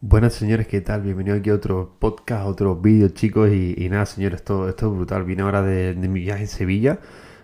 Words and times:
Buenas 0.00 0.34
señores, 0.34 0.68
¿qué 0.68 0.82
tal? 0.82 1.00
Bienvenido 1.00 1.36
aquí 1.36 1.48
a 1.48 1.54
otro 1.54 1.96
podcast, 1.98 2.46
otro 2.46 2.76
vídeo 2.76 3.08
chicos 3.08 3.50
y, 3.50 3.88
nada 3.88 4.04
señores, 4.04 4.40
esto, 4.40 4.68
es 4.68 4.76
brutal. 4.76 5.24
Vine 5.24 5.42
ahora 5.42 5.62
de, 5.62 5.94
mi 5.94 6.20
viaje 6.20 6.42
en 6.42 6.48
Sevilla. 6.48 6.98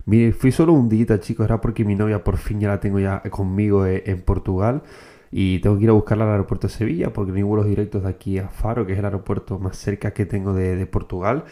Mire, 0.05 0.33
fui 0.33 0.53
solo 0.53 0.75
un 0.75 0.89
día 0.91 1.19
chicos, 1.19 1.47
era 1.47 1.63
porque 1.63 1.85
mi 1.87 1.95
novia 1.95 2.23
por 2.23 2.37
fin 2.37 2.61
ya 2.61 2.69
la 2.69 2.79
tengo 2.79 3.01
ya 3.01 3.23
conmigo 3.31 3.87
eh, 3.87 4.03
en 4.07 4.21
Portugal 4.21 4.83
y 5.31 5.61
tengo 5.61 5.79
que 5.79 5.85
ir 5.85 5.91
a 5.91 5.95
buscarla 5.95 6.25
al 6.25 6.31
aeropuerto 6.33 6.67
de 6.67 6.75
Sevilla 6.75 7.11
porque 7.13 7.33
hay 7.33 7.43
vuelos 7.43 7.67
directos 7.67 8.03
de 8.03 8.11
aquí 8.11 8.39
a 8.39 8.49
Faro, 8.49 8.85
que 8.87 8.93
es 8.93 8.99
el 8.99 9.05
aeropuerto 9.07 9.59
más 9.59 9.79
cerca 9.79 10.13
que 10.13 10.27
tengo 10.27 10.53
de, 10.53 10.85
Portugal. 10.87 11.45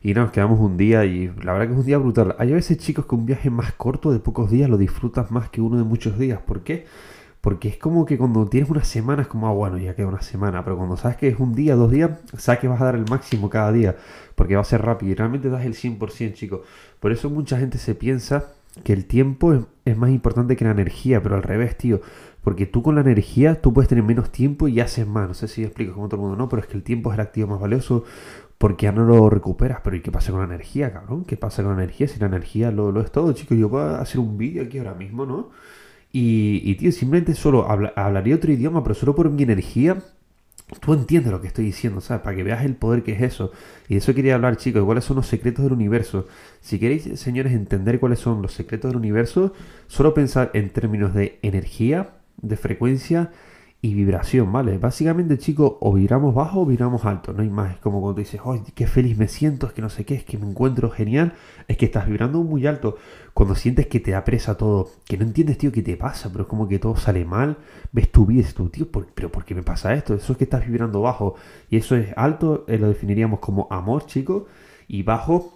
Y 0.00 0.14
nos 0.14 0.30
quedamos 0.30 0.58
un 0.58 0.78
día 0.78 1.04
y 1.04 1.26
la 1.42 1.52
verdad 1.52 1.66
que 1.66 1.72
es 1.74 1.80
un 1.80 1.86
día 1.86 1.98
brutal. 1.98 2.34
Hay 2.38 2.52
a 2.52 2.54
veces 2.54 2.78
chicos 2.78 3.04
que 3.04 3.14
un 3.14 3.26
viaje 3.26 3.50
más 3.50 3.72
corto 3.74 4.10
de 4.10 4.20
pocos 4.20 4.50
días 4.50 4.70
lo 4.70 4.78
disfrutas 4.78 5.30
más 5.30 5.50
que 5.50 5.60
uno 5.60 5.76
de 5.76 5.84
muchos 5.84 6.18
días. 6.18 6.40
¿Por 6.40 6.62
qué? 6.62 6.86
Porque 7.46 7.68
es 7.68 7.76
como 7.76 8.06
que 8.06 8.18
cuando 8.18 8.44
tienes 8.48 8.68
una 8.70 8.82
semana 8.82 9.22
es 9.22 9.28
como, 9.28 9.46
ah, 9.46 9.52
bueno, 9.52 9.78
ya 9.78 9.94
queda 9.94 10.08
una 10.08 10.20
semana, 10.20 10.64
pero 10.64 10.76
cuando 10.76 10.96
sabes 10.96 11.16
que 11.16 11.28
es 11.28 11.38
un 11.38 11.54
día, 11.54 11.76
dos 11.76 11.92
días, 11.92 12.10
sabes 12.36 12.58
que 12.58 12.66
vas 12.66 12.80
a 12.80 12.86
dar 12.86 12.96
el 12.96 13.04
máximo 13.08 13.48
cada 13.48 13.70
día, 13.70 13.94
porque 14.34 14.56
va 14.56 14.62
a 14.62 14.64
ser 14.64 14.82
rápido 14.82 15.12
y 15.12 15.14
realmente 15.14 15.48
das 15.48 15.64
el 15.64 15.74
100%, 15.74 16.32
chicos. 16.32 16.62
Por 16.98 17.12
eso 17.12 17.30
mucha 17.30 17.56
gente 17.56 17.78
se 17.78 17.94
piensa 17.94 18.46
que 18.82 18.92
el 18.92 19.06
tiempo 19.06 19.54
es, 19.54 19.60
es 19.84 19.96
más 19.96 20.10
importante 20.10 20.56
que 20.56 20.64
la 20.64 20.72
energía, 20.72 21.22
pero 21.22 21.36
al 21.36 21.44
revés, 21.44 21.78
tío. 21.78 22.00
Porque 22.42 22.66
tú 22.66 22.82
con 22.82 22.96
la 22.96 23.02
energía, 23.02 23.62
tú 23.62 23.72
puedes 23.72 23.88
tener 23.88 24.02
menos 24.02 24.32
tiempo 24.32 24.66
y 24.66 24.80
haces 24.80 25.06
más. 25.06 25.28
No 25.28 25.34
sé 25.34 25.46
si 25.46 25.62
explico 25.62 25.94
como 25.94 26.08
todo 26.08 26.16
el 26.16 26.22
mundo, 26.22 26.36
no, 26.36 26.48
pero 26.48 26.62
es 26.62 26.66
que 26.66 26.76
el 26.76 26.82
tiempo 26.82 27.12
es 27.12 27.14
el 27.14 27.20
activo 27.20 27.46
más 27.46 27.60
valioso 27.60 28.02
porque 28.58 28.86
ya 28.86 28.92
no 28.92 29.04
lo 29.04 29.30
recuperas. 29.30 29.82
Pero 29.84 29.94
¿y 29.94 30.00
qué 30.00 30.10
pasa 30.10 30.32
con 30.32 30.40
la 30.40 30.46
energía, 30.46 30.92
cabrón? 30.92 31.24
¿Qué 31.24 31.36
pasa 31.36 31.62
con 31.62 31.76
la 31.76 31.84
energía? 31.84 32.08
Si 32.08 32.18
la 32.18 32.26
energía 32.26 32.72
lo, 32.72 32.90
lo 32.90 33.02
es 33.02 33.12
todo, 33.12 33.32
chicos. 33.34 33.56
Yo 33.56 33.70
puedo 33.70 33.94
hacer 33.94 34.18
un 34.18 34.36
vídeo 34.36 34.64
aquí 34.64 34.78
ahora 34.78 34.94
mismo, 34.94 35.26
¿no? 35.26 35.50
Y, 36.20 36.62
y, 36.64 36.74
tío, 36.76 36.92
simplemente 36.92 37.34
solo 37.34 37.58
habla- 37.70 37.92
hablaría 37.96 38.36
otro 38.36 38.50
idioma, 38.52 38.82
pero 38.82 38.94
solo 38.94 39.14
por 39.14 39.30
mi 39.30 39.42
energía. 39.42 39.92
Tú 40.80 40.94
entiendes 40.94 41.30
lo 41.30 41.40
que 41.40 41.48
estoy 41.48 41.64
diciendo, 41.66 42.00
¿sabes? 42.00 42.22
Para 42.24 42.34
que 42.36 42.42
veas 42.42 42.64
el 42.64 42.74
poder 42.74 43.02
que 43.04 43.12
es 43.12 43.22
eso. 43.22 43.52
Y 43.88 43.94
de 43.94 43.98
eso 43.98 44.14
quería 44.14 44.34
hablar, 44.34 44.56
chicos. 44.56 44.82
¿Cuáles 44.84 45.04
son 45.04 45.16
los 45.16 45.26
secretos 45.26 45.62
del 45.64 45.74
universo? 45.74 46.26
Si 46.60 46.78
queréis, 46.80 47.04
señores, 47.20 47.52
entender 47.52 48.00
cuáles 48.00 48.18
son 48.18 48.42
los 48.42 48.52
secretos 48.52 48.90
del 48.90 48.96
universo, 48.98 49.52
solo 49.88 50.14
pensar 50.14 50.50
en 50.54 50.70
términos 50.70 51.14
de 51.14 51.38
energía, 51.42 52.10
de 52.42 52.56
frecuencia 52.56 53.30
y 53.86 53.94
vibración, 53.94 54.52
¿vale? 54.52 54.78
Básicamente, 54.78 55.38
chicos, 55.38 55.74
o 55.80 55.92
vibramos 55.94 56.34
bajo 56.34 56.62
o 56.62 56.66
vibramos 56.66 57.04
alto. 57.04 57.32
No 57.32 57.42
hay 57.42 57.50
más. 57.50 57.74
Es 57.74 57.78
como 57.80 58.00
cuando 58.00 58.18
dices, 58.20 58.40
¡ay, 58.44 58.62
qué 58.74 58.86
feliz 58.86 59.16
me 59.18 59.28
siento! 59.28 59.66
Es 59.66 59.72
que 59.72 59.82
no 59.82 59.88
sé 59.90 60.04
qué, 60.04 60.14
es 60.14 60.24
que 60.24 60.38
me 60.38 60.48
encuentro 60.48 60.90
genial. 60.90 61.34
Es 61.68 61.76
que 61.76 61.86
estás 61.86 62.06
vibrando 62.06 62.42
muy 62.42 62.66
alto. 62.66 62.96
Cuando 63.34 63.54
sientes 63.54 63.86
que 63.86 64.00
te 64.00 64.12
da 64.12 64.24
presa 64.24 64.56
todo, 64.56 64.88
que 65.06 65.16
no 65.16 65.24
entiendes, 65.24 65.58
tío, 65.58 65.70
qué 65.72 65.82
te 65.82 65.96
pasa, 65.96 66.30
pero 66.32 66.42
es 66.44 66.48
como 66.48 66.68
que 66.68 66.78
todo 66.78 66.96
sale 66.96 67.24
mal, 67.24 67.58
ves 67.92 68.10
tu 68.10 68.26
vida 68.26 68.46
y 68.48 68.52
tú, 68.52 68.68
tío, 68.70 68.90
¿por- 68.90 69.06
pero 69.14 69.30
¿por 69.30 69.44
qué 69.44 69.54
me 69.54 69.62
pasa 69.62 69.94
esto? 69.94 70.14
Eso 70.14 70.32
es 70.32 70.38
que 70.38 70.44
estás 70.44 70.66
vibrando 70.66 71.00
bajo. 71.02 71.34
Y 71.70 71.76
eso 71.76 71.96
es 71.96 72.08
alto, 72.16 72.64
eh, 72.68 72.78
lo 72.78 72.88
definiríamos 72.88 73.40
como 73.40 73.66
amor, 73.70 74.06
chicos, 74.06 74.44
y 74.88 75.02
bajo 75.02 75.55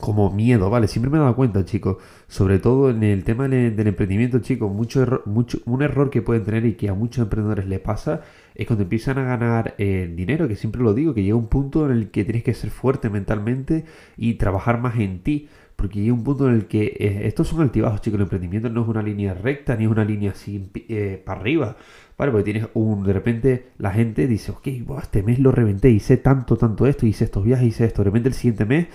como 0.00 0.30
miedo, 0.30 0.70
¿vale? 0.70 0.88
Siempre 0.88 1.10
me 1.10 1.18
he 1.18 1.20
dado 1.20 1.36
cuenta, 1.36 1.64
chicos, 1.64 1.98
sobre 2.26 2.58
todo 2.58 2.90
en 2.90 3.02
el 3.02 3.24
tema 3.24 3.48
del, 3.48 3.86
emprendimiento, 3.86 4.40
chicos, 4.40 4.72
mucho 4.72 5.02
error- 5.02 5.22
mucho, 5.26 5.58
un 5.66 5.82
error 5.82 6.10
que 6.10 6.22
pueden 6.22 6.44
tener 6.44 6.66
y 6.66 6.74
que 6.74 6.88
a 6.88 6.94
muchos 6.94 7.22
emprendedores 7.22 7.66
les 7.66 7.80
pasa 7.80 8.22
es 8.54 8.66
cuando 8.66 8.82
empiezan 8.82 9.18
a 9.18 9.24
ganar 9.24 9.74
eh, 9.78 10.12
dinero, 10.14 10.48
que 10.48 10.56
siempre 10.56 10.82
lo 10.82 10.94
digo, 10.94 11.14
que 11.14 11.22
llega 11.22 11.36
un 11.36 11.48
punto 11.48 11.86
en 11.86 11.92
el 11.92 12.10
que 12.10 12.24
tienes 12.24 12.42
que 12.42 12.54
ser 12.54 12.70
fuerte 12.70 13.08
mentalmente 13.10 13.84
y 14.16 14.34
trabajar 14.34 14.80
más 14.80 14.98
en 14.98 15.20
ti. 15.20 15.48
Porque 15.76 16.00
llega 16.00 16.14
un 16.14 16.22
punto 16.22 16.48
en 16.48 16.54
el 16.54 16.66
que 16.66 16.84
eh, 17.00 17.22
estos 17.26 17.48
son 17.48 17.60
altibajos, 17.60 18.00
chicos. 18.00 18.16
El 18.18 18.22
emprendimiento 18.22 18.68
no 18.68 18.82
es 18.82 18.88
una 18.88 19.02
línea 19.02 19.34
recta 19.34 19.74
ni 19.74 19.84
es 19.84 19.90
una 19.90 20.04
línea 20.04 20.30
así 20.30 20.70
eh, 20.88 21.20
para 21.24 21.40
arriba. 21.40 21.76
¿Vale? 22.16 22.30
Porque 22.30 22.44
tienes 22.44 22.68
un. 22.74 23.02
De 23.02 23.12
repente 23.12 23.70
la 23.78 23.90
gente 23.90 24.28
dice, 24.28 24.52
ok, 24.52 24.68
buah, 24.86 25.00
este 25.00 25.24
mes 25.24 25.40
lo 25.40 25.50
reventé, 25.50 25.90
hice 25.90 26.16
tanto, 26.16 26.56
tanto 26.56 26.86
esto, 26.86 27.06
hice 27.06 27.24
estos 27.24 27.42
viajes, 27.44 27.66
hice 27.66 27.86
esto. 27.86 28.02
De 28.02 28.04
repente 28.04 28.28
el 28.28 28.34
siguiente 28.34 28.64
mes 28.64 28.86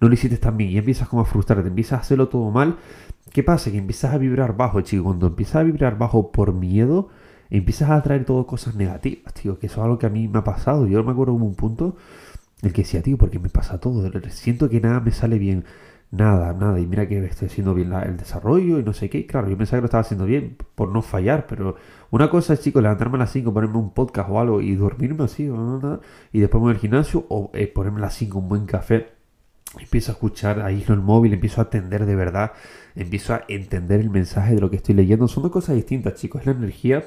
no 0.00 0.08
lo 0.08 0.14
hiciste 0.14 0.36
tan 0.38 0.56
bien 0.56 0.70
y 0.70 0.78
empiezas 0.78 1.08
como 1.08 1.22
a 1.22 1.24
frustrarte, 1.24 1.68
empiezas 1.68 1.98
a 1.98 2.02
hacerlo 2.02 2.28
todo 2.28 2.50
mal. 2.50 2.76
¿Qué 3.32 3.42
pasa? 3.42 3.70
Que 3.70 3.78
empiezas 3.78 4.14
a 4.14 4.18
vibrar 4.18 4.56
bajo, 4.56 4.80
chico. 4.82 5.04
Cuando 5.04 5.26
empiezas 5.26 5.56
a 5.56 5.62
vibrar 5.62 5.98
bajo 5.98 6.30
por 6.30 6.52
miedo, 6.52 7.08
empiezas 7.50 7.90
a 7.90 7.96
atraer 7.96 8.24
todo 8.24 8.46
cosas 8.46 8.74
negativas, 8.76 9.34
tío. 9.34 9.58
Que 9.58 9.66
eso 9.66 9.80
es 9.80 9.84
algo 9.84 9.98
que 9.98 10.06
a 10.06 10.10
mí 10.10 10.28
me 10.28 10.38
ha 10.38 10.44
pasado. 10.44 10.86
Yo 10.86 11.02
me 11.02 11.12
acuerdo 11.12 11.32
como 11.32 11.46
un 11.46 11.54
punto 11.54 11.96
en 12.62 12.68
el 12.68 12.72
que 12.72 12.82
decía, 12.82 13.02
tío, 13.02 13.16
¿por 13.18 13.30
qué 13.30 13.38
me 13.38 13.48
pasa 13.48 13.80
todo? 13.80 14.10
Siento 14.30 14.68
que 14.68 14.80
nada 14.80 15.00
me 15.00 15.10
sale 15.10 15.38
bien. 15.38 15.64
Nada, 16.10 16.52
nada. 16.52 16.78
Y 16.78 16.86
mira 16.86 17.08
que 17.08 17.24
estoy 17.24 17.48
haciendo 17.48 17.74
bien 17.74 17.92
el 17.92 18.16
desarrollo 18.16 18.78
y 18.78 18.84
no 18.84 18.92
sé 18.92 19.10
qué. 19.10 19.26
Claro, 19.26 19.48
yo 19.48 19.56
pensaba 19.58 19.78
que 19.78 19.82
lo 19.82 19.86
estaba 19.86 20.02
haciendo 20.02 20.26
bien 20.26 20.56
por 20.74 20.92
no 20.92 21.02
fallar, 21.02 21.46
pero 21.48 21.76
una 22.10 22.30
cosa 22.30 22.54
es, 22.54 22.60
chicos, 22.60 22.82
levantarme 22.82 23.16
a 23.16 23.20
las 23.20 23.32
5, 23.32 23.52
ponerme 23.52 23.78
un 23.78 23.92
podcast 23.92 24.30
o 24.30 24.38
algo 24.38 24.60
y 24.60 24.76
dormirme 24.76 25.24
así. 25.24 25.44
¿no? 25.44 26.00
y 26.32 26.40
después 26.40 26.60
me 26.60 26.66
voy 26.66 26.74
al 26.74 26.80
gimnasio 26.80 27.26
o 27.28 27.50
eh, 27.54 27.66
ponerme 27.66 27.98
a 27.98 28.02
las 28.02 28.14
5 28.14 28.38
un 28.38 28.48
buen 28.48 28.66
café 28.66 29.23
empiezo 29.80 30.12
a 30.12 30.14
escuchar 30.14 30.60
ahí 30.62 30.84
en 30.86 30.92
el 30.94 31.00
móvil, 31.00 31.32
empiezo 31.32 31.60
a 31.60 31.64
atender 31.64 32.06
de 32.06 32.14
verdad, 32.16 32.52
empiezo 32.94 33.34
a 33.34 33.44
entender 33.48 34.00
el 34.00 34.10
mensaje 34.10 34.54
de 34.54 34.60
lo 34.60 34.70
que 34.70 34.76
estoy 34.76 34.94
leyendo. 34.94 35.28
Son 35.28 35.42
dos 35.42 35.52
cosas 35.52 35.74
distintas, 35.76 36.14
chicos. 36.14 36.40
Es 36.42 36.46
la 36.46 36.52
energía 36.52 37.04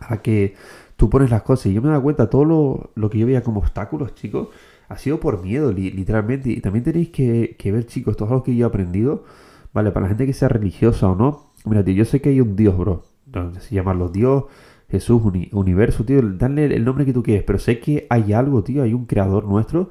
a 0.00 0.18
que 0.22 0.54
tú 0.96 1.08
pones 1.10 1.30
las 1.30 1.42
cosas. 1.42 1.66
Y 1.66 1.74
yo 1.74 1.82
me 1.82 1.88
dado 1.88 2.02
cuenta, 2.02 2.28
todo 2.30 2.44
lo, 2.44 2.90
lo 2.94 3.10
que 3.10 3.18
yo 3.18 3.26
veía 3.26 3.42
como 3.42 3.60
obstáculos, 3.60 4.14
chicos, 4.14 4.48
ha 4.88 4.98
sido 4.98 5.20
por 5.20 5.42
miedo, 5.42 5.72
li- 5.72 5.90
literalmente. 5.90 6.50
Y 6.50 6.60
también 6.60 6.84
tenéis 6.84 7.10
que, 7.10 7.56
que 7.58 7.72
ver, 7.72 7.86
chicos, 7.86 8.16
todo 8.16 8.30
lo 8.30 8.42
que 8.42 8.54
yo 8.56 8.66
he 8.66 8.68
aprendido, 8.68 9.24
¿vale? 9.72 9.90
Para 9.92 10.04
la 10.04 10.08
gente 10.08 10.26
que 10.26 10.32
sea 10.32 10.48
religiosa 10.48 11.08
o 11.08 11.14
no. 11.16 11.50
Mira, 11.64 11.84
tío, 11.84 11.94
yo 11.94 12.04
sé 12.04 12.20
que 12.20 12.30
hay 12.30 12.40
un 12.40 12.56
Dios, 12.56 12.76
bro. 12.76 13.04
No 13.32 13.54
sé 13.54 13.60
si 13.60 13.74
llamarlo 13.76 14.08
Dios, 14.08 14.44
Jesús, 14.88 15.22
uni- 15.24 15.48
universo, 15.52 16.04
tío. 16.04 16.20
Dale 16.22 16.66
el 16.66 16.84
nombre 16.84 17.04
que 17.04 17.12
tú 17.12 17.22
quieres. 17.22 17.44
Pero 17.44 17.58
sé 17.58 17.78
que 17.80 18.06
hay 18.10 18.32
algo, 18.32 18.64
tío. 18.64 18.82
Hay 18.82 18.92
un 18.94 19.06
creador 19.06 19.44
nuestro 19.44 19.90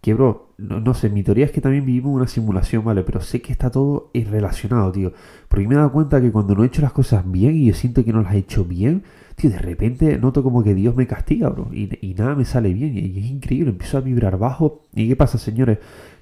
que, 0.00 0.14
bro, 0.14 0.49
no, 0.60 0.80
no 0.80 0.94
sé, 0.94 1.08
mi 1.08 1.22
teoría 1.22 1.46
es 1.46 1.52
que 1.52 1.60
también 1.60 1.84
vivimos 1.86 2.14
una 2.14 2.26
simulación, 2.26 2.84
¿vale? 2.84 3.02
Pero 3.02 3.20
sé 3.20 3.40
que 3.40 3.52
está 3.52 3.70
todo 3.70 4.10
relacionado, 4.14 4.92
tío. 4.92 5.12
Porque 5.48 5.66
me 5.66 5.74
he 5.74 5.76
dado 5.78 5.92
cuenta 5.92 6.20
que 6.20 6.30
cuando 6.30 6.54
no 6.54 6.62
he 6.62 6.66
hecho 6.66 6.82
las 6.82 6.92
cosas 6.92 7.30
bien 7.30 7.56
y 7.56 7.66
yo 7.66 7.74
siento 7.74 8.04
que 8.04 8.12
no 8.12 8.22
las 8.22 8.34
he 8.34 8.38
hecho 8.38 8.64
bien, 8.64 9.02
tío, 9.36 9.50
de 9.50 9.58
repente 9.58 10.18
noto 10.18 10.42
como 10.42 10.62
que 10.62 10.74
Dios 10.74 10.94
me 10.94 11.06
castiga, 11.06 11.48
bro. 11.48 11.68
Y, 11.72 11.90
y 12.06 12.14
nada 12.14 12.34
me 12.34 12.44
sale 12.44 12.72
bien. 12.72 12.96
Y, 12.96 13.18
es 13.18 13.30
increíble, 13.30 13.70
empiezo 13.70 13.98
a 13.98 14.00
vibrar 14.00 14.38
bajo. 14.38 14.86
¿Y 14.94 15.08
qué 15.08 15.16
pasa, 15.16 15.38
señores? 15.38 15.78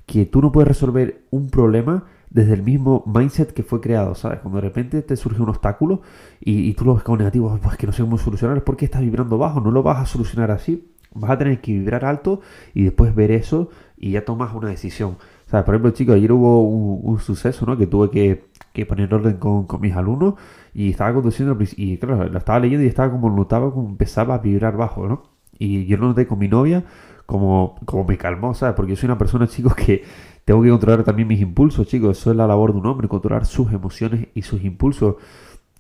Que 0.07 0.27
tú 0.27 0.41
no 0.41 0.53
puedes 0.53 0.69
resolver 0.69 1.23
un 1.31 1.51
problema 1.51 2.05
desde 2.31 2.55
el 2.55 2.63
mismo 2.63 3.05
mindset 3.07 3.53
que 3.53 3.63
fue 3.63 3.81
creado, 3.81 4.15
¿sabes? 4.15 4.41
Cuando 4.41 4.61
de 4.61 4.69
repente 4.69 5.03
te 5.03 5.17
surge 5.17 5.43
un 5.43 5.49
obstáculo 5.49 6.03
y, 6.41 6.69
y 6.69 6.75
tú 6.75 6.85
lo 6.85 6.95
ves 6.95 7.03
como 7.03 7.19
negativo, 7.19 7.59
pues 7.63 7.77
que 7.77 7.87
no 7.87 7.93
sé 7.93 8.03
cómo 8.03 8.19
solucionar, 8.19 8.59
es 8.59 8.63
porque 8.63 8.85
estás 8.85 9.01
vibrando 9.01 9.39
bajo, 9.39 9.61
no 9.61 9.71
lo 9.71 9.83
vas 9.83 9.99
a 9.99 10.07
solucionar 10.07 10.51
así. 10.51 10.85
Vas 11.15 11.31
a 11.33 11.39
tener 11.39 11.61
que 11.61 11.73
vibrar 11.73 12.05
alto 12.05 12.41
y 12.75 12.85
después 12.85 13.15
ver 13.15 13.31
eso 13.31 13.71
y 13.97 14.13
ya 14.13 14.25
tomas 14.25 14.55
una 14.55 14.69
decisión. 14.69 15.17
O 15.51 15.65
por 15.65 15.75
ejemplo, 15.75 15.91
chicos, 15.93 16.17
ayer 16.17 16.33
hubo 16.33 16.63
un, 16.63 17.01
un 17.03 17.19
suceso, 17.21 17.65
¿no? 17.67 17.77
Que 17.77 17.87
tuve 17.87 18.11
que, 18.11 18.45
que 18.73 18.87
poner 18.87 19.13
orden 19.13 19.39
con, 19.39 19.67
con 19.67 19.81
mis 19.81 19.95
alumnos 19.97 20.35
y 20.75 20.91
estaba 20.91 21.13
conduciendo 21.15 21.57
y 21.77 21.97
claro, 21.99 22.29
lo 22.29 22.39
estaba 22.39 22.61
leyendo 22.61 22.85
y 22.85 22.89
estaba 22.89 23.11
como 23.11 23.31
notaba 23.31 23.73
como 23.73 23.89
empezaba 23.89 24.35
a 24.35 24.39
vibrar 24.39 24.77
bajo, 24.77 25.09
¿no? 25.09 25.23
Y 25.59 25.87
yo 25.87 25.97
lo 25.97 26.09
noté 26.09 26.27
con 26.27 26.39
mi 26.39 26.49
novia 26.49 26.85
como, 27.27 27.77
como 27.85 28.05
me 28.05 28.17
calmó, 28.17 28.55
¿sabes? 28.55 28.75
Porque 28.75 28.91
yo 28.93 28.97
soy 28.97 29.09
una 29.09 29.19
persona, 29.19 29.47
chicos, 29.49 29.75
que 29.75 30.03
tengo 30.45 30.63
que 30.63 30.71
controlar 30.71 31.05
también 31.05 31.29
mis 31.29 31.41
impulsos, 31.41 31.87
chicos. 31.87 32.19
Eso 32.19 32.31
es 32.31 32.37
la 32.37 32.47
labor 32.47 32.73
de 32.73 32.79
un 32.79 32.87
hombre, 32.87 33.09
controlar 33.09 33.45
sus 33.45 33.71
emociones 33.73 34.29
y 34.35 34.43
sus 34.43 34.65
impulsos. 34.65 35.17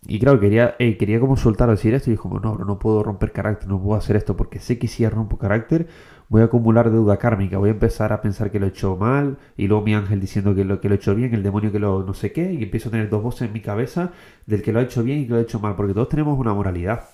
Y 0.06 0.18
claro, 0.20 0.38
quería, 0.38 0.76
eh, 0.78 0.96
quería 0.96 1.18
como 1.20 1.36
soltar 1.36 1.68
decir 1.70 1.92
esto 1.92 2.10
y 2.10 2.12
dije 2.12 2.22
como, 2.22 2.38
no, 2.38 2.54
no 2.56 2.78
puedo 2.78 3.02
romper 3.02 3.32
carácter, 3.32 3.68
no 3.68 3.82
puedo 3.82 3.98
hacer 3.98 4.16
esto 4.16 4.36
porque 4.36 4.60
sé 4.60 4.78
que 4.78 4.86
si 4.88 5.06
rompo 5.08 5.38
carácter 5.38 5.88
voy 6.28 6.42
a 6.42 6.44
acumular 6.44 6.90
deuda 6.90 7.16
kármica, 7.16 7.58
voy 7.58 7.70
a 7.70 7.72
empezar 7.72 8.12
a 8.12 8.20
pensar 8.20 8.50
que 8.50 8.60
lo 8.60 8.66
he 8.66 8.68
hecho 8.68 8.96
mal 8.96 9.38
y 9.56 9.66
luego 9.66 9.84
mi 9.84 9.94
ángel 9.94 10.20
diciendo 10.20 10.54
que 10.54 10.64
lo, 10.64 10.80
que 10.80 10.88
lo 10.88 10.94
he 10.94 10.98
hecho 10.98 11.14
bien, 11.14 11.34
el 11.34 11.42
demonio 11.42 11.72
que 11.72 11.78
lo 11.78 12.04
no 12.04 12.14
sé 12.14 12.32
qué 12.32 12.52
y 12.52 12.62
empiezo 12.62 12.88
a 12.90 12.92
tener 12.92 13.08
dos 13.08 13.22
voces 13.22 13.48
en 13.48 13.52
mi 13.52 13.60
cabeza 13.60 14.12
del 14.46 14.62
que 14.62 14.72
lo 14.72 14.80
ha 14.80 14.82
hecho 14.82 15.02
bien 15.02 15.20
y 15.20 15.26
que 15.26 15.32
lo 15.32 15.38
ha 15.38 15.42
hecho 15.42 15.58
mal, 15.58 15.74
porque 15.74 15.94
todos 15.94 16.08
tenemos 16.08 16.38
una 16.38 16.54
moralidad. 16.54 17.08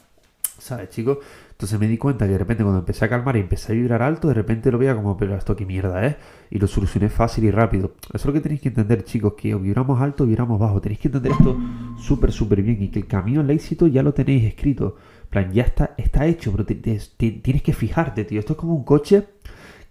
¿Sabes, 0.59 0.91
chicos? 0.91 1.19
Entonces 1.65 1.81
me 1.81 1.89
di 1.89 1.97
cuenta 1.97 2.27
que 2.27 2.33
de 2.33 2.37
repente 2.37 2.63
cuando 2.63 2.81
empecé 2.81 3.07
a 3.07 3.09
calmar 3.09 3.39
y 3.39 3.41
empecé 3.41 3.73
a 3.73 3.75
vibrar 3.75 4.03
alto, 4.03 4.29
de 4.29 4.35
repente 4.35 4.71
lo 4.71 4.77
veía 4.77 4.95
como, 4.95 5.17
pero 5.17 5.35
esto 5.35 5.57
qué 5.57 5.65
mierda 5.65 6.05
es. 6.05 6.17
Y 6.51 6.59
lo 6.59 6.67
solucioné 6.67 7.09
fácil 7.09 7.45
y 7.45 7.51
rápido. 7.51 7.93
Eso 8.13 8.17
es 8.17 8.27
lo 8.27 8.35
que 8.35 8.43
tenéis 8.43 8.61
que 8.61 8.69
entender, 8.69 9.03
chicos, 9.03 9.33
que 9.33 9.55
o 9.55 9.59
vibramos 9.59 9.99
alto 10.03 10.25
o 10.25 10.27
vibramos 10.27 10.61
bajo. 10.61 10.83
Tenéis 10.83 11.01
que 11.01 11.09
entender 11.09 11.33
esto 11.33 11.57
súper, 11.97 12.33
súper 12.33 12.61
bien 12.61 12.83
y 12.83 12.89
que 12.89 12.99
el 12.99 13.07
camino 13.07 13.41
al 13.41 13.49
éxito 13.49 13.87
ya 13.87 14.03
lo 14.03 14.13
tenéis 14.13 14.45
escrito. 14.45 14.97
Plan, 15.31 15.51
ya 15.55 15.63
está, 15.63 15.95
está 15.97 16.27
hecho, 16.27 16.53
pero 16.53 16.67
tienes 16.67 17.63
que 17.63 17.73
fijarte, 17.73 18.25
tío. 18.25 18.41
Esto 18.41 18.53
es 18.53 18.59
como 18.59 18.75
un 18.75 18.85
coche 18.85 19.25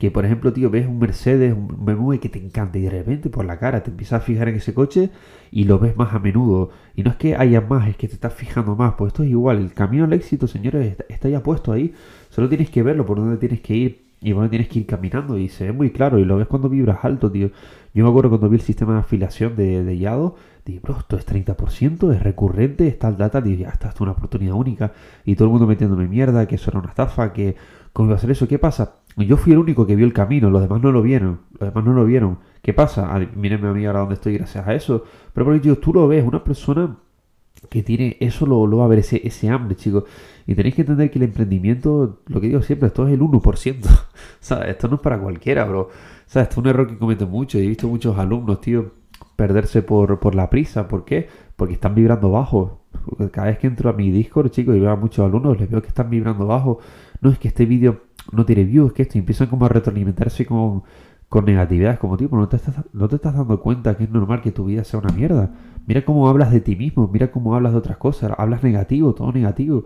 que, 0.03 0.11
por 0.11 0.25
ejemplo, 0.25 0.51
tío, 0.51 0.69
ves 0.69 0.85
un 0.85 0.99
Mercedes, 0.99 1.53
un 1.53 1.65
BMW 1.65 2.15
que 2.17 2.27
te 2.27 2.37
encanta 2.37 2.77
y 2.77 2.81
de 2.81 2.89
repente 2.89 3.29
por 3.29 3.45
la 3.45 3.57
cara 3.57 3.83
te 3.83 3.89
empiezas 3.89 4.21
a 4.21 4.25
fijar 4.25 4.49
en 4.49 4.55
ese 4.55 4.73
coche 4.73 5.11
y 5.49 5.63
lo 5.63 5.79
ves 5.79 5.95
más 5.95 6.13
a 6.13 6.19
menudo. 6.19 6.71
Y 6.93 7.03
no 7.03 7.11
es 7.11 7.15
que 7.15 7.37
haya 7.37 7.61
más, 7.61 7.87
es 7.87 7.95
que 7.95 8.09
te 8.09 8.15
estás 8.15 8.33
fijando 8.33 8.75
más. 8.75 8.95
Pues 8.97 9.13
esto 9.13 9.23
es 9.23 9.29
igual. 9.29 9.59
El 9.59 9.73
camino 9.73 10.03
al 10.03 10.11
éxito, 10.11 10.45
señores, 10.45 10.97
está, 11.07 11.29
ya 11.29 11.41
puesto 11.41 11.71
ahí. 11.71 11.93
Solo 12.29 12.49
tienes 12.49 12.69
que 12.69 12.83
verlo 12.83 13.05
por 13.05 13.17
dónde 13.17 13.37
tienes 13.37 13.61
que 13.61 13.75
ir. 13.75 14.03
y 14.19 14.33
bueno, 14.33 14.49
tienes 14.49 14.67
que 14.67 14.79
ir 14.79 14.85
caminando 14.87 15.37
y 15.37 15.47
se 15.47 15.67
ve 15.67 15.71
muy 15.71 15.91
claro 15.91 16.19
y 16.19 16.25
lo 16.25 16.35
ves 16.35 16.47
cuando 16.47 16.67
vibras 16.67 17.05
alto, 17.05 17.31
tío. 17.31 17.51
Yo 17.93 18.03
me 18.03 18.09
acuerdo 18.09 18.29
cuando 18.29 18.49
vi 18.49 18.57
el 18.57 18.61
sistema 18.61 18.95
de 18.95 18.99
afiliación 18.99 19.55
de, 19.55 19.85
de 19.85 19.97
Yado, 19.97 20.35
dije, 20.65 20.81
bro, 20.83 20.97
esto 20.99 21.15
es 21.15 21.25
30%, 21.25 22.13
es 22.13 22.21
recurrente, 22.21 22.89
está 22.89 23.07
el 23.07 23.15
data, 23.15 23.39
digo, 23.39 23.61
ya 23.61 23.69
es 23.69 24.01
una 24.01 24.11
oportunidad 24.11 24.55
única. 24.55 24.91
Y 25.23 25.35
todo 25.35 25.45
el 25.45 25.51
mundo 25.51 25.65
metiéndome 25.65 26.09
mierda, 26.09 26.45
que 26.45 26.55
eso 26.55 26.71
era 26.71 26.79
una 26.79 26.89
estafa, 26.89 27.31
que 27.31 27.55
cómo 27.93 28.07
iba 28.07 28.15
a 28.15 28.17
hacer 28.17 28.31
eso, 28.31 28.47
¿qué 28.47 28.59
pasa? 28.59 28.95
Yo 29.17 29.37
fui 29.37 29.53
el 29.53 29.59
único 29.59 29.85
que 29.85 29.95
vio 29.95 30.05
el 30.05 30.13
camino, 30.13 30.49
los 30.49 30.61
demás 30.61 30.81
no 30.81 30.91
lo 30.91 31.01
vieron, 31.01 31.41
los 31.59 31.69
demás 31.69 31.85
no 31.85 31.93
lo 31.93 32.05
vieron. 32.05 32.39
¿Qué 32.61 32.73
pasa? 32.73 33.13
Ah, 33.13 33.19
mírenme 33.35 33.67
a 33.67 33.73
mí 33.73 33.85
ahora 33.85 33.99
donde 33.99 34.15
estoy 34.15 34.37
gracias 34.37 34.67
a 34.67 34.73
eso. 34.73 35.03
Pero 35.33 35.45
porque, 35.45 35.59
tío, 35.59 35.77
tú 35.77 35.93
lo 35.93 36.07
ves, 36.07 36.25
una 36.25 36.43
persona 36.43 36.97
que 37.69 37.83
tiene 37.83 38.17
eso 38.19 38.45
lo, 38.45 38.67
lo 38.67 38.77
va 38.77 38.85
a 38.85 38.87
ver 38.87 38.99
ese, 38.99 39.21
ese 39.25 39.49
hambre, 39.49 39.75
chicos. 39.75 40.05
Y 40.47 40.55
tenéis 40.55 40.75
que 40.75 40.81
entender 40.81 41.11
que 41.11 41.19
el 41.19 41.25
emprendimiento, 41.25 42.21
lo 42.27 42.41
que 42.41 42.47
digo 42.47 42.61
siempre, 42.61 42.87
esto 42.87 43.07
es 43.07 43.13
el 43.13 43.21
1%. 43.21 43.77
¿Sabes? 44.39 44.69
Esto 44.69 44.87
no 44.87 44.95
es 44.95 45.01
para 45.01 45.19
cualquiera, 45.19 45.65
bro. 45.65 45.89
¿Sabes? 46.25 46.49
Esto 46.49 46.61
es 46.61 46.65
un 46.65 46.69
error 46.69 46.87
que 46.87 46.97
cometen 46.97 47.29
mucho. 47.29 47.57
He 47.59 47.67
visto 47.67 47.87
muchos 47.87 48.17
alumnos, 48.17 48.61
tío, 48.61 48.93
perderse 49.35 49.83
por, 49.83 50.19
por 50.19 50.35
la 50.35 50.49
prisa. 50.49 50.87
¿Por 50.87 51.05
qué? 51.05 51.27
Porque 51.55 51.75
están 51.75 51.95
vibrando 51.95 52.31
bajo. 52.31 52.81
Cada 53.31 53.47
vez 53.47 53.59
que 53.59 53.67
entro 53.67 53.89
a 53.89 53.93
mi 53.93 54.11
Discord, 54.11 54.49
chicos, 54.49 54.75
y 54.75 54.79
veo 54.79 54.91
a 54.91 54.95
muchos 54.95 55.25
alumnos, 55.25 55.59
les 55.59 55.69
veo 55.69 55.81
que 55.81 55.87
están 55.87 56.09
vibrando 56.09 56.45
bajo. 56.47 56.79
No 57.21 57.29
es 57.29 57.39
que 57.39 57.47
este 57.47 57.65
vídeo 57.65 58.01
no 58.31 58.45
tiene 58.45 58.63
views, 58.63 58.93
que 58.93 59.03
esto 59.03 59.17
empiezan 59.17 59.47
como 59.47 59.65
a 59.65 59.69
retroalimentarse 59.69 60.45
con, 60.45 60.83
con 61.29 61.45
negatividad. 61.45 61.99
Como, 61.99 62.17
tío, 62.17 62.29
no 62.31 62.47
te, 62.47 62.57
estás, 62.57 62.75
no 62.93 63.07
te 63.07 63.15
estás 63.15 63.35
dando 63.35 63.59
cuenta 63.59 63.97
que 63.97 64.05
es 64.05 64.09
normal 64.09 64.41
que 64.41 64.51
tu 64.51 64.65
vida 64.65 64.83
sea 64.83 64.99
una 64.99 65.13
mierda. 65.13 65.51
Mira 65.85 66.05
cómo 66.05 66.29
hablas 66.29 66.51
de 66.51 66.61
ti 66.61 66.75
mismo, 66.75 67.09
mira 67.11 67.31
cómo 67.31 67.55
hablas 67.55 67.73
de 67.73 67.79
otras 67.79 67.97
cosas. 67.97 68.31
Hablas 68.37 68.63
negativo, 68.63 69.13
todo 69.13 69.31
negativo. 69.31 69.83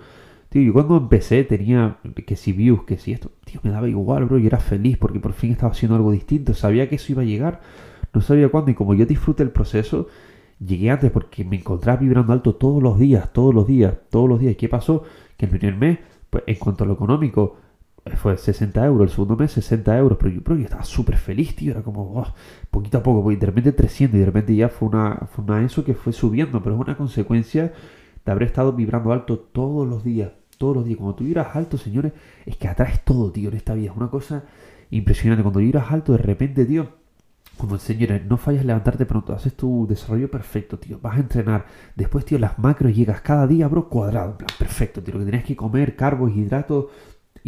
Tío, 0.50 0.62
yo 0.62 0.74
cuando 0.74 0.98
empecé 0.98 1.44
tenía 1.44 1.98
que 2.26 2.36
si 2.38 2.54
views, 2.54 2.84
que 2.84 2.98
si 2.98 3.12
esto, 3.12 3.32
tío, 3.44 3.60
me 3.64 3.72
daba 3.72 3.90
igual, 3.90 4.26
bro, 4.26 4.38
yo 4.38 4.48
era 4.48 4.60
feliz 4.60 4.98
porque 4.98 5.20
por 5.20 5.34
fin 5.34 5.52
estaba 5.52 5.72
haciendo 5.72 5.96
algo 5.96 6.12
distinto, 6.12 6.54
sabía 6.54 6.88
que 6.88 6.96
eso 6.96 7.12
iba 7.12 7.22
a 7.22 7.26
llegar, 7.26 7.60
no 8.14 8.22
sabía 8.22 8.48
cuándo, 8.48 8.72
y 8.72 8.74
como 8.74 8.94
yo 8.94 9.06
disfruté 9.06 9.44
el 9.44 9.52
proceso, 9.52 10.08
llegué 10.60 10.90
antes 10.90 11.12
porque 11.12 11.44
me 11.44 11.58
encontraba 11.58 12.00
vibrando 12.00 12.32
alto 12.32 12.56
todos 12.56 12.82
los 12.82 12.98
días, 12.98 13.32
todos 13.34 13.54
los 13.54 13.68
días, 13.68 13.96
todos 14.10 14.30
los 14.30 14.40
días. 14.40 14.54
¿Y 14.54 14.56
qué 14.56 14.70
pasó? 14.70 15.04
Que 15.36 15.46
el 15.48 15.52
primer 15.52 15.76
mes, 15.76 16.00
pues 16.30 16.44
en 16.48 16.56
cuanto 16.56 16.86
a 16.86 16.88
lo 16.88 16.94
económico, 16.94 17.58
fue 18.16 18.38
60 18.38 18.86
euros, 18.86 19.10
el 19.10 19.14
segundo 19.14 19.36
mes 19.36 19.52
60 19.52 19.98
euros, 19.98 20.18
pero 20.20 20.32
yo, 20.32 20.44
pero 20.44 20.56
yo 20.58 20.64
estaba 20.64 20.84
súper 20.84 21.18
feliz, 21.18 21.56
tío, 21.56 21.72
era 21.72 21.82
como, 21.82 22.20
oh, 22.20 22.34
poquito 22.72 23.00
a 23.00 23.04
poco, 23.04 23.24
pues, 23.24 23.40
de 23.40 23.46
repente 23.46 23.72
300 23.72 24.16
y 24.16 24.20
de 24.20 24.26
repente 24.26 24.56
ya 24.56 24.70
fue 24.70 24.88
una, 24.90 25.28
fue 25.32 25.44
una 25.44 25.64
eso 25.64 25.84
que 25.84 25.94
fue 25.94 26.14
subiendo, 26.14 26.62
pero 26.64 26.76
es 26.76 26.82
una 26.82 26.96
consecuencia 26.96 27.74
de 28.26 28.32
haber 28.32 28.44
estado 28.44 28.74
vibrando 28.74 29.12
alto 29.12 29.40
todos 29.40 29.88
los 29.88 30.04
días, 30.04 30.32
todos 30.58 30.76
los 30.76 30.86
días. 30.86 30.98
Cuando 30.98 31.16
tú 31.16 31.24
vibras 31.24 31.56
alto, 31.56 31.78
señores, 31.78 32.14
es 32.46 32.58
que 32.58 32.68
atraes 32.68 33.04
todo, 33.04 33.32
tío, 33.32 33.50
en 33.50 33.58
esta 33.58 33.74
vida, 33.74 33.92
es 33.92 33.98
una 33.98 34.10
cosa 34.10 34.44
impresionante. 34.90 35.44
Cuando 35.44 35.60
vibras 35.60 35.92
alto, 35.92 36.12
de 36.14 36.20
repente, 36.20 36.66
tío, 36.66 36.90
como 37.58 37.78
señores, 37.80 38.24
no 38.26 38.38
fallas 38.38 38.66
levantarte 38.66 39.06
pronto, 39.06 39.34
haces 39.34 39.56
tu 39.56 39.88
desarrollo 39.88 40.30
perfecto, 40.30 40.78
tío. 40.78 41.00
Vas 41.02 41.18
a 41.18 41.22
entrenar. 41.22 41.66
Después, 41.96 42.24
tío, 42.24 42.38
las 42.38 42.60
macros 42.60 42.96
llegas 42.96 43.22
cada 43.22 43.48
día, 43.48 43.68
bro, 43.68 43.90
cuadrado. 43.90 44.38
Plan, 44.38 44.50
perfecto, 44.60 45.02
tío. 45.02 45.16
Lo 45.16 45.20
que 45.22 45.26
tienes 45.26 45.46
que 45.46 45.56
comer, 45.56 45.96
carbohidratos, 45.96 46.86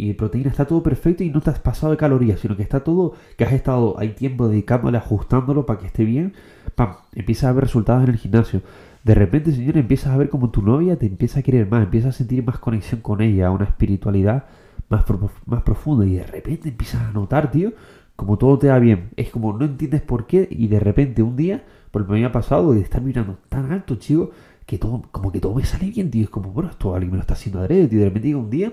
y 0.00 0.14
proteína 0.14 0.48
está 0.48 0.64
todo 0.64 0.82
perfecto 0.82 1.22
y 1.22 1.28
no 1.28 1.42
te 1.42 1.50
has 1.50 1.58
pasado 1.58 1.92
de 1.92 1.98
calorías, 1.98 2.40
sino 2.40 2.56
que 2.56 2.62
está 2.62 2.82
todo, 2.82 3.12
que 3.36 3.44
has 3.44 3.52
estado, 3.52 3.96
hay 3.98 4.10
tiempo 4.10 4.48
dedicándole, 4.48 4.96
ajustándolo 4.96 5.66
para 5.66 5.78
que 5.78 5.86
esté 5.86 6.04
bien, 6.04 6.32
pam, 6.74 6.96
empiezas 7.14 7.50
a 7.50 7.52
ver 7.52 7.64
resultados 7.64 8.04
en 8.04 8.10
el 8.10 8.16
gimnasio. 8.16 8.62
De 9.04 9.14
repente, 9.14 9.52
señor, 9.52 9.76
empiezas 9.76 10.12
a 10.12 10.16
ver 10.16 10.30
como 10.30 10.50
tu 10.50 10.62
novia 10.62 10.96
te 10.96 11.06
empieza 11.06 11.40
a 11.40 11.42
querer 11.42 11.68
más, 11.68 11.84
empiezas 11.84 12.14
a 12.14 12.18
sentir 12.18 12.42
más 12.44 12.58
conexión 12.58 13.02
con 13.02 13.20
ella, 13.20 13.50
una 13.50 13.64
espiritualidad 13.66 14.46
más, 14.88 15.04
más 15.46 15.62
profunda 15.62 16.06
y 16.06 16.14
de 16.14 16.24
repente 16.24 16.70
empiezas 16.70 17.02
a 17.02 17.12
notar, 17.12 17.50
tío, 17.50 17.72
como 18.16 18.38
todo 18.38 18.58
te 18.58 18.68
va 18.68 18.78
bien. 18.78 19.10
Es 19.16 19.28
como 19.30 19.52
no 19.52 19.66
entiendes 19.66 20.00
por 20.00 20.26
qué 20.26 20.48
y 20.50 20.68
de 20.68 20.80
repente 20.80 21.22
un 21.22 21.36
día, 21.36 21.64
por 21.90 22.08
me 22.08 22.16
había 22.16 22.32
pasado 22.32 22.72
de 22.72 22.80
estar 22.80 23.02
mirando 23.02 23.38
tan 23.50 23.70
alto, 23.70 23.96
chico, 23.96 24.30
que 24.64 24.78
todo, 24.78 25.02
como 25.10 25.30
que 25.32 25.40
todo 25.40 25.54
me 25.54 25.64
sale 25.64 25.90
bien, 25.90 26.10
tío. 26.10 26.24
Es 26.24 26.30
como, 26.30 26.52
bueno, 26.52 26.70
esto 26.70 26.94
alguien 26.94 27.10
me 27.10 27.16
lo 27.16 27.22
está 27.22 27.34
haciendo 27.34 27.60
adrede, 27.60 27.88
tío. 27.88 27.98
De 27.98 28.04
repente 28.06 28.28
digo 28.28 28.40
un 28.40 28.50
día 28.50 28.72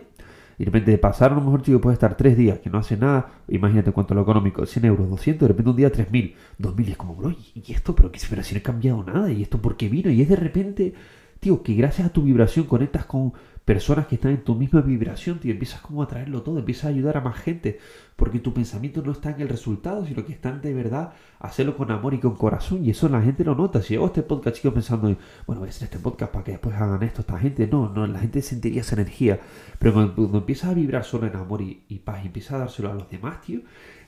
y 0.57 0.65
de 0.65 0.71
repente 0.71 0.97
pasar 0.97 1.31
a 1.31 1.35
lo 1.35 1.41
mejor 1.41 1.61
chico 1.61 1.79
puede 1.79 1.93
estar 1.93 2.17
tres 2.17 2.35
días 2.35 2.59
que 2.59 2.69
no 2.69 2.79
hace 2.79 2.97
nada, 2.97 3.29
imagínate 3.47 3.91
cuánto 3.91 4.15
lo 4.15 4.21
económico, 4.21 4.65
100 4.65 4.85
euros, 4.85 5.09
200, 5.09 5.41
de 5.41 5.47
repente 5.49 5.69
un 5.69 5.75
día 5.75 5.91
3000, 5.91 6.35
2000 6.57 6.87
y 6.87 6.91
es 6.91 6.97
como, 6.97 7.15
bro, 7.15 7.31
¿y 7.53 7.71
esto? 7.71 7.95
Pero, 7.95 8.11
que, 8.11 8.19
pero 8.29 8.43
si 8.43 8.55
no 8.55 8.59
he 8.59 8.63
cambiado 8.63 9.03
nada, 9.03 9.31
¿y 9.31 9.43
esto 9.43 9.61
por 9.61 9.77
qué 9.77 9.87
vino? 9.87 10.09
Y 10.09 10.21
es 10.21 10.29
de 10.29 10.35
repente, 10.35 10.93
tío, 11.39 11.63
que 11.63 11.73
gracias 11.73 12.07
a 12.07 12.13
tu 12.13 12.23
vibración 12.23 12.65
conectas 12.65 13.05
con 13.05 13.33
personas 13.67 14.07
que 14.07 14.15
están 14.15 14.31
en 14.31 14.45
tu 14.45 14.55
misma 14.55 14.79
vibración, 14.79 15.39
tío, 15.39 15.51
empiezas 15.51 15.81
como 15.81 16.01
a 16.01 16.07
traerlo 16.07 16.41
todo, 16.41 16.57
empiezas 16.57 16.85
a 16.85 16.87
ayudar 16.87 17.17
a 17.17 17.21
más 17.21 17.35
gente, 17.37 17.79
porque 18.15 18.39
tu 18.39 18.53
pensamiento 18.53 19.01
no 19.01 19.11
está 19.11 19.31
en 19.31 19.41
el 19.41 19.49
resultado, 19.49 20.05
sino 20.05 20.25
que 20.25 20.31
está 20.31 20.47
en 20.47 20.61
de 20.61 20.73
verdad 20.73 21.11
hacerlo 21.39 21.75
con 21.75 21.91
amor 21.91 22.13
y 22.13 22.19
con 22.19 22.37
corazón, 22.37 22.85
y 22.85 22.91
eso 22.91 23.09
la 23.09 23.21
gente 23.21 23.43
lo 23.43 23.55
nota. 23.55 23.81
Si 23.81 23.95
hago 23.95 24.05
este 24.05 24.23
podcast, 24.23 24.55
chicos, 24.55 24.73
pensando, 24.73 25.13
bueno, 25.45 25.59
voy 25.59 25.67
a 25.67 25.69
hacer 25.71 25.83
este 25.83 25.99
podcast 25.99 26.31
para 26.31 26.45
que 26.45 26.51
después 26.51 26.77
hagan 26.77 27.03
esto 27.03 27.19
esta 27.19 27.37
gente, 27.37 27.67
no, 27.67 27.89
no, 27.89 28.07
la 28.07 28.19
gente 28.19 28.41
sentiría 28.41 28.79
esa 28.79 28.95
energía, 28.95 29.41
pero 29.79 29.93
cuando, 29.93 30.37
empiezas 30.37 30.69
a 30.69 30.73
vibrar 30.73 31.03
solo 31.03 31.27
en 31.27 31.35
amor 31.35 31.61
y, 31.61 32.01
paz, 32.05 32.23
y 32.23 32.27
empiezas 32.27 32.53
a 32.53 32.57
dárselo 32.59 32.89
a 32.89 32.93
los 32.93 33.09
demás, 33.09 33.41
tío, 33.41 33.59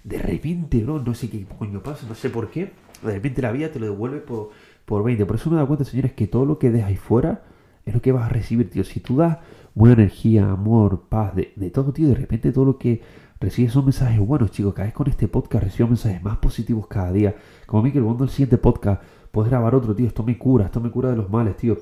de 0.05 0.19
repente, 0.19 0.81
bro, 0.83 0.99
no 0.99 1.13
sé 1.13 1.29
qué 1.29 1.45
coño 1.45 1.83
pasa, 1.83 2.07
no 2.07 2.15
sé 2.15 2.29
por 2.29 2.49
qué, 2.49 2.71
de 3.03 3.13
repente 3.13 3.41
la 3.41 3.51
vida 3.51 3.71
te 3.71 3.79
lo 3.79 3.85
devuelve 3.87 4.19
por, 4.19 4.49
por 4.85 5.03
20. 5.03 5.25
Por 5.25 5.35
eso 5.35 5.49
me 5.49 5.57
da 5.57 5.65
cuenta, 5.65 5.85
señores, 5.85 6.13
que 6.13 6.27
todo 6.27 6.45
lo 6.45 6.59
que 6.59 6.71
dejas 6.71 6.89
ahí 6.89 6.97
fuera 6.97 7.43
es 7.85 7.93
lo 7.93 8.01
que 8.01 8.11
vas 8.11 8.25
a 8.25 8.29
recibir, 8.29 8.69
tío. 8.69 8.83
Si 8.83 8.99
tú 8.99 9.17
das 9.17 9.37
buena 9.75 9.95
energía, 9.95 10.49
amor, 10.49 11.03
paz, 11.09 11.35
de, 11.35 11.53
de 11.55 11.69
todo, 11.69 11.93
tío, 11.93 12.07
de 12.07 12.15
repente 12.15 12.51
todo 12.51 12.65
lo 12.65 12.77
que 12.77 13.01
recibes 13.39 13.71
son 13.71 13.85
mensajes 13.85 14.19
buenos, 14.19 14.51
chicos. 14.51 14.73
Cada 14.73 14.87
vez 14.87 14.93
con 14.93 15.07
este 15.07 15.27
podcast 15.27 15.63
recibo 15.63 15.89
mensajes 15.89 16.21
más 16.21 16.37
positivos 16.37 16.87
cada 16.87 17.11
día. 17.11 17.35
Como 17.65 17.83
que 17.83 18.01
cuando 18.01 18.23
el 18.23 18.29
siguiente 18.29 18.57
podcast 18.57 19.01
puedes 19.31 19.49
grabar 19.49 19.75
otro, 19.75 19.95
tío. 19.95 20.07
Esto 20.07 20.23
me 20.23 20.37
cura, 20.37 20.65
esto 20.65 20.79
me 20.81 20.91
cura 20.91 21.09
de 21.09 21.15
los 21.15 21.29
males, 21.29 21.55
tío. 21.57 21.77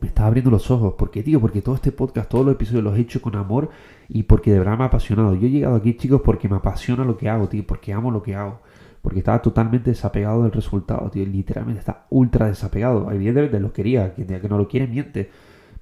Me 0.00 0.08
está 0.08 0.26
abriendo 0.26 0.50
los 0.50 0.70
ojos. 0.70 0.94
¿Por 0.94 1.10
qué, 1.10 1.22
tío? 1.22 1.40
Porque 1.40 1.60
todo 1.60 1.74
este 1.74 1.92
podcast, 1.92 2.28
todos 2.28 2.44
los 2.46 2.54
episodios 2.54 2.84
los 2.84 2.96
he 2.96 3.00
hecho 3.00 3.20
con 3.20 3.36
amor 3.36 3.70
y 4.08 4.22
porque 4.24 4.52
de 4.52 4.58
verdad 4.58 4.78
me 4.78 4.84
ha 4.84 4.86
apasionado. 4.86 5.34
Yo 5.34 5.46
he 5.46 5.50
llegado 5.50 5.74
aquí, 5.74 5.96
chicos, 5.96 6.22
porque 6.24 6.48
me 6.48 6.56
apasiona 6.56 7.04
lo 7.04 7.16
que 7.16 7.28
hago, 7.28 7.48
tío. 7.48 7.64
Porque 7.66 7.92
amo 7.92 8.10
lo 8.10 8.22
que 8.22 8.34
hago. 8.34 8.60
Porque 9.02 9.18
estaba 9.18 9.42
totalmente 9.42 9.90
desapegado 9.90 10.44
del 10.44 10.52
resultado, 10.52 11.10
tío. 11.10 11.26
Literalmente 11.26 11.80
está 11.80 12.06
ultra 12.10 12.46
desapegado. 12.46 13.10
Evidentemente 13.10 13.60
lo 13.60 13.72
quería. 13.72 14.14
Quien 14.14 14.28
diga 14.28 14.40
que 14.40 14.48
no 14.48 14.58
lo 14.58 14.68
quiere 14.68 14.86
miente. 14.86 15.30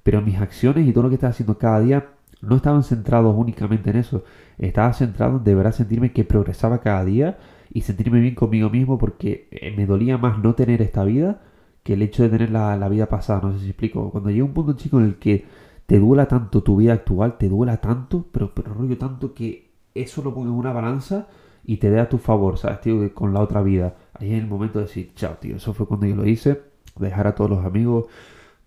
Pero 0.03 0.21
mis 0.21 0.39
acciones 0.39 0.87
y 0.87 0.91
todo 0.91 1.03
lo 1.03 1.09
que 1.09 1.15
estaba 1.15 1.31
haciendo 1.31 1.57
cada 1.57 1.79
día 1.79 2.09
no 2.41 2.55
estaban 2.55 2.83
centrados 2.83 3.35
únicamente 3.37 3.91
en 3.91 3.97
eso. 3.97 4.23
Estaba 4.57 4.91
centrado 4.93 5.37
en 5.37 5.43
de 5.43 5.55
verdad 5.55 5.71
sentirme 5.71 6.11
que 6.11 6.23
progresaba 6.23 6.79
cada 6.79 7.05
día 7.05 7.37
y 7.71 7.81
sentirme 7.81 8.19
bien 8.19 8.35
conmigo 8.35 8.69
mismo 8.69 8.97
porque 8.97 9.47
eh, 9.51 9.73
me 9.77 9.85
dolía 9.85 10.17
más 10.17 10.39
no 10.39 10.55
tener 10.55 10.81
esta 10.81 11.03
vida 11.03 11.41
que 11.83 11.93
el 11.93 12.01
hecho 12.01 12.23
de 12.23 12.29
tener 12.29 12.51
la, 12.51 12.89
vida 12.89 13.07
pasada. 13.07 13.41
No 13.43 13.53
sé 13.53 13.59
si 13.59 13.67
explico. 13.69 14.11
Cuando 14.11 14.29
llega 14.29 14.43
un 14.43 14.53
punto, 14.53 14.73
chico, 14.73 14.99
en 14.99 15.05
el 15.05 15.15
que 15.15 15.45
te 15.85 15.99
duela 15.99 16.27
tanto 16.27 16.63
tu 16.63 16.77
vida 16.77 16.93
actual, 16.93 17.37
te 17.37 17.49
duela 17.49 17.77
tanto, 17.77 18.25
pero, 18.31 18.53
pero 18.53 18.73
rollo 18.73 18.97
tanto 18.97 19.33
que 19.33 19.71
eso 19.93 20.21
lo 20.23 20.33
pongo 20.33 20.47
en 20.47 20.55
una 20.55 20.73
balanza 20.73 21.27
y 21.63 21.77
te 21.77 21.89
dé 21.89 21.99
a 21.99 22.09
tu 22.09 22.17
favor, 22.17 22.57
¿sabes, 22.57 22.81
tío? 22.81 23.13
Con 23.13 23.33
la 23.33 23.41
otra 23.41 23.61
vida. 23.61 23.95
Ahí 24.13 24.33
es 24.33 24.41
el 24.41 24.47
momento 24.47 24.79
de 24.79 24.85
decir, 24.85 25.11
chao, 25.15 25.35
tío. 25.39 25.57
Eso 25.57 25.73
fue 25.73 25.87
cuando 25.87 26.05
yo 26.05 26.15
lo 26.15 26.25
hice. 26.25 26.61
Dejar 26.97 27.27
a 27.27 27.35
todos 27.35 27.49
los 27.49 27.65
amigos 27.65 28.05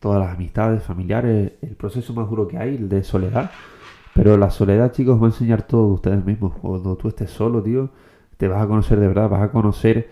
todas 0.05 0.21
las 0.21 0.35
amistades, 0.35 0.83
familiares, 0.83 1.53
el 1.63 1.77
proceso 1.77 2.13
más 2.13 2.29
duro 2.29 2.47
que 2.47 2.59
hay, 2.59 2.75
el 2.77 2.91
de 2.91 3.03
soledad. 3.03 3.51
Pero 4.13 4.37
la 4.37 4.51
soledad, 4.51 4.93
chicos, 4.93 5.19
va 5.19 5.25
a 5.25 5.31
enseñar 5.31 5.63
todo 5.67 5.87
de 5.87 5.95
ustedes 5.95 6.23
mismos. 6.23 6.53
Cuando 6.61 6.95
tú 6.97 7.09
estés 7.09 7.31
solo, 7.31 7.63
tío, 7.63 7.89
te 8.37 8.47
vas 8.47 8.63
a 8.63 8.69
conocer 8.69 9.01
de 9.01 9.09
verdad, 9.09 9.31
vas 9.31 9.41
a 9.41 9.51
conocer, 9.51 10.11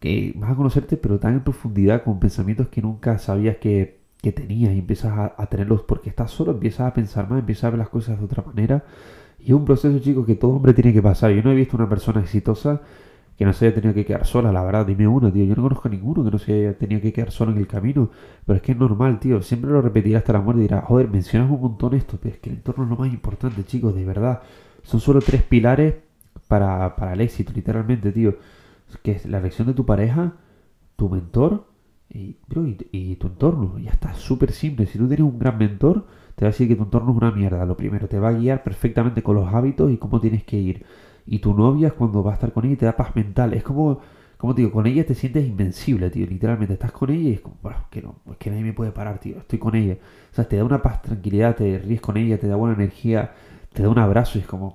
que 0.00 0.32
vas 0.34 0.52
a 0.52 0.54
conocerte, 0.54 0.96
pero 0.96 1.18
tan 1.18 1.34
en 1.34 1.40
profundidad, 1.40 2.04
con 2.04 2.18
pensamientos 2.18 2.68
que 2.68 2.80
nunca 2.80 3.18
sabías 3.18 3.58
que, 3.58 4.00
que 4.22 4.32
tenías 4.32 4.72
y 4.72 4.78
empiezas 4.78 5.12
a, 5.36 5.46
tenerlos 5.48 5.82
porque 5.82 6.08
estás 6.08 6.30
solo, 6.30 6.52
empiezas 6.52 6.86
a 6.86 6.94
pensar 6.94 7.28
más, 7.28 7.40
empiezas 7.40 7.64
a 7.64 7.70
ver 7.70 7.80
las 7.80 7.90
cosas 7.90 8.18
de 8.18 8.24
otra 8.24 8.42
manera. 8.42 8.82
Y 9.48 9.52
es 9.52 9.56
un 9.56 9.64
proceso, 9.64 9.98
chicos, 10.00 10.26
que 10.26 10.34
todo 10.34 10.50
hombre 10.50 10.74
tiene 10.74 10.92
que 10.92 11.00
pasar. 11.00 11.30
Yo 11.30 11.42
no 11.42 11.50
he 11.50 11.54
visto 11.54 11.74
una 11.74 11.88
persona 11.88 12.20
exitosa 12.20 12.82
que 13.34 13.46
no 13.46 13.54
se 13.54 13.64
haya 13.64 13.74
tenido 13.76 13.94
que 13.94 14.04
quedar 14.04 14.26
sola, 14.26 14.52
la 14.52 14.62
verdad, 14.62 14.84
dime 14.84 15.08
uno, 15.08 15.32
tío. 15.32 15.42
Yo 15.46 15.56
no 15.56 15.62
conozco 15.62 15.88
a 15.88 15.90
ninguno 15.90 16.22
que 16.22 16.30
no 16.30 16.38
se 16.38 16.52
haya 16.52 16.76
tenido 16.76 17.00
que 17.00 17.14
quedar 17.14 17.30
solo 17.30 17.52
en 17.52 17.56
el 17.56 17.66
camino. 17.66 18.10
Pero 18.44 18.58
es 18.58 18.62
que 18.62 18.72
es 18.72 18.78
normal, 18.78 19.18
tío. 19.20 19.40
Siempre 19.40 19.70
lo 19.70 19.80
repetirá 19.80 20.18
hasta 20.18 20.34
la 20.34 20.42
muerte 20.42 20.60
y 20.60 20.64
dirá, 20.64 20.82
joder, 20.82 21.08
mencionas 21.08 21.50
un 21.50 21.62
montón 21.62 21.94
esto, 21.94 22.18
pero 22.22 22.34
es 22.34 22.40
que 22.42 22.50
el 22.50 22.56
entorno 22.56 22.84
es 22.84 22.90
lo 22.90 22.96
más 22.96 23.10
importante, 23.10 23.64
chicos, 23.64 23.94
de 23.94 24.04
verdad. 24.04 24.42
Son 24.82 25.00
solo 25.00 25.22
tres 25.22 25.42
pilares 25.42 25.94
para, 26.46 26.94
para 26.94 27.14
el 27.14 27.22
éxito, 27.22 27.50
literalmente, 27.54 28.12
tío. 28.12 28.36
Que 29.02 29.12
es 29.12 29.24
la 29.24 29.38
elección 29.38 29.66
de 29.66 29.72
tu 29.72 29.86
pareja, 29.86 30.34
tu 30.96 31.08
mentor 31.08 31.68
y, 32.10 32.36
y, 32.92 33.16
tu 33.16 33.28
entorno. 33.28 33.78
Ya 33.78 33.92
está, 33.92 34.12
súper 34.12 34.52
simple. 34.52 34.84
Si 34.84 34.98
tú 34.98 35.08
tienes 35.08 35.24
un 35.24 35.38
gran 35.38 35.56
mentor, 35.56 36.04
te 36.38 36.44
va 36.44 36.50
a 36.50 36.52
decir 36.52 36.68
que 36.68 36.76
tu 36.76 36.84
entorno 36.84 37.10
es 37.10 37.16
una 37.16 37.32
mierda. 37.32 37.66
Lo 37.66 37.76
primero, 37.76 38.06
te 38.06 38.20
va 38.20 38.28
a 38.28 38.32
guiar 38.32 38.62
perfectamente 38.62 39.24
con 39.24 39.34
los 39.34 39.52
hábitos 39.52 39.90
y 39.90 39.96
cómo 39.96 40.20
tienes 40.20 40.44
que 40.44 40.56
ir 40.56 40.86
y 41.26 41.40
tu 41.40 41.52
novia 41.52 41.90
cuando 41.90 42.22
va 42.22 42.30
a 42.32 42.34
estar 42.34 42.52
con 42.52 42.64
ella 42.64 42.76
te 42.76 42.86
da 42.86 42.96
paz 42.96 43.14
mental. 43.14 43.52
Es 43.54 43.62
como, 43.62 44.00
como 44.38 44.54
te 44.54 44.62
digo, 44.62 44.72
con 44.72 44.86
ella 44.86 45.04
te 45.04 45.14
sientes 45.14 45.46
invencible, 45.46 46.10
tío. 46.10 46.26
Literalmente 46.26 46.74
estás 46.74 46.92
con 46.92 47.10
ella 47.10 47.30
y 47.30 47.32
es 47.34 47.40
como, 47.40 47.56
bueno, 47.62 47.78
que 47.90 48.02
no, 48.02 48.16
es 48.30 48.36
que 48.38 48.50
nadie 48.50 48.62
me 48.62 48.72
puede 48.72 48.92
parar, 48.92 49.18
tío. 49.18 49.36
Estoy 49.38 49.58
con 49.58 49.74
ella. 49.74 49.98
O 50.32 50.34
sea, 50.34 50.48
te 50.48 50.56
da 50.56 50.64
una 50.64 50.80
paz, 50.80 51.02
tranquilidad, 51.02 51.56
te 51.56 51.78
ríes 51.78 52.00
con 52.00 52.16
ella, 52.16 52.38
te 52.38 52.46
da 52.46 52.56
buena 52.56 52.76
energía, 52.76 53.32
te 53.72 53.82
da 53.82 53.88
un 53.88 53.98
abrazo 53.98 54.38
y 54.38 54.42
es 54.42 54.46
como, 54.46 54.72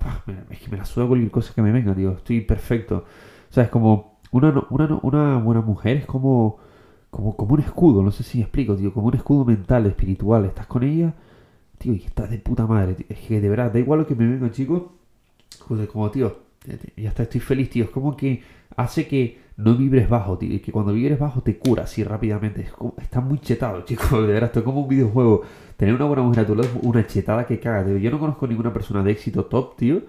es 0.50 0.60
que 0.60 0.70
me 0.70 0.78
la 0.78 0.86
suda 0.86 1.08
cualquier 1.08 1.32
cosa 1.32 1.54
que 1.54 1.62
me 1.62 1.72
venga, 1.72 1.96
tío, 1.96 2.12
estoy 2.12 2.42
perfecto. 2.42 3.06
O 3.50 3.54
sea, 3.54 3.64
es 3.64 3.70
como, 3.70 4.20
una, 4.32 4.54
una, 4.70 5.00
una 5.02 5.38
buena 5.38 5.62
mujer 5.62 5.98
es 5.98 6.06
como, 6.06 6.58
como, 7.10 7.36
como 7.36 7.54
un 7.56 7.62
escudo, 7.62 8.04
no 8.04 8.12
sé 8.12 8.24
si 8.24 8.40
me 8.40 8.44
explico, 8.44 8.76
tío, 8.76 8.94
como 8.94 9.08
un 9.08 9.16
escudo 9.16 9.46
mental, 9.46 9.86
espiritual, 9.88 10.46
estás 10.46 10.68
con 10.68 10.84
ella, 10.84 11.14
tío, 11.78 11.94
y 11.94 12.04
estás 12.06 12.30
de 12.30 12.38
puta 12.38 12.66
madre, 12.68 12.98
es 13.10 13.20
que 13.20 13.42
de 13.42 13.50
verdad, 13.50 13.72
da 13.72 13.80
igual 13.80 14.00
lo 14.00 14.08
que 14.08 14.16
me 14.16 14.28
venga, 14.28 14.52
chicos, 14.52 14.84
joder, 15.60 15.88
como, 15.88 16.10
tío, 16.12 16.38
ya 16.96 17.10
está, 17.10 17.24
estoy 17.24 17.42
feliz, 17.42 17.70
tío, 17.70 17.86
es 17.86 17.90
como 17.90 18.16
que 18.16 18.42
hace 18.76 19.08
que 19.08 19.44
no 19.58 19.76
vibres 19.76 20.10
bajo, 20.10 20.38
tío, 20.38 20.54
y 20.54 20.60
que 20.60 20.72
cuando 20.72 20.94
vibres 20.94 21.20
bajo 21.20 21.42
te 21.42 21.58
cura 21.58 21.84
así 21.84 22.04
rápidamente. 22.04 22.62
Es 22.62 22.74
está 22.98 23.22
muy 23.22 23.40
chetado, 23.40 23.82
chicos, 23.86 24.12
de 24.12 24.34
verdad, 24.34 24.46
esto 24.46 24.60
es 24.60 24.66
como 24.66 24.82
un 24.82 24.88
videojuego. 24.88 25.44
Tener 25.78 25.94
una 25.96 26.06
buena 26.06 26.24
mujer 26.24 26.44
a 26.44 26.48
tu 26.48 26.56
lado 26.56 26.70
una 26.82 27.06
chetada 27.06 27.46
que 27.46 27.60
caga, 27.60 27.86
tío. 27.86 27.98
Yo 27.98 28.12
no 28.12 28.20
conozco 28.20 28.48
ninguna 28.48 28.72
persona 28.74 29.04
de 29.04 29.12
éxito 29.12 29.46
top, 29.46 29.76
tío, 29.76 30.02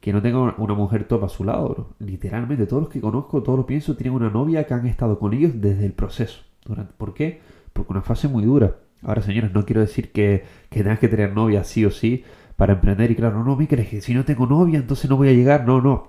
que 0.00 0.12
no 0.12 0.22
tenga 0.22 0.54
una 0.56 0.74
mujer 0.74 1.04
top 1.04 1.24
a 1.24 1.28
su 1.28 1.44
lado, 1.44 1.68
bro. 1.68 1.88
Literalmente, 2.00 2.66
todos 2.66 2.84
los 2.84 2.92
que 2.92 3.00
conozco, 3.00 3.42
todos 3.42 3.58
los 3.58 3.66
pienso, 3.66 3.96
tienen 3.96 4.14
una 4.14 4.30
novia 4.30 4.66
que 4.66 4.74
han 4.74 4.86
estado 4.86 5.18
con 5.18 5.32
ellos 5.32 5.52
desde 5.54 5.86
el 5.86 5.92
proceso. 5.92 6.40
¿Por 6.98 7.14
qué? 7.14 7.40
Porque 7.72 7.92
una 7.92 8.02
fase 8.02 8.28
muy 8.28 8.44
dura. 8.44 8.76
Ahora, 9.02 9.22
señores, 9.22 9.52
no 9.52 9.64
quiero 9.64 9.80
decir 9.80 10.12
que, 10.12 10.44
que 10.70 10.82
tengas 10.82 10.98
que 10.98 11.08
tener 11.08 11.32
novia 11.32 11.64
sí 11.64 11.84
o 11.84 11.90
sí 11.90 12.24
para 12.56 12.74
emprender. 12.74 13.10
Y 13.10 13.14
claro, 13.14 13.44
no, 13.44 13.56
me 13.56 13.68
crees 13.68 13.88
que 13.88 14.00
si 14.00 14.14
no 14.14 14.24
tengo 14.24 14.46
novia, 14.46 14.78
entonces 14.78 15.08
no 15.08 15.16
voy 15.16 15.28
a 15.28 15.32
llegar. 15.32 15.66
No, 15.66 15.80
no. 15.80 16.06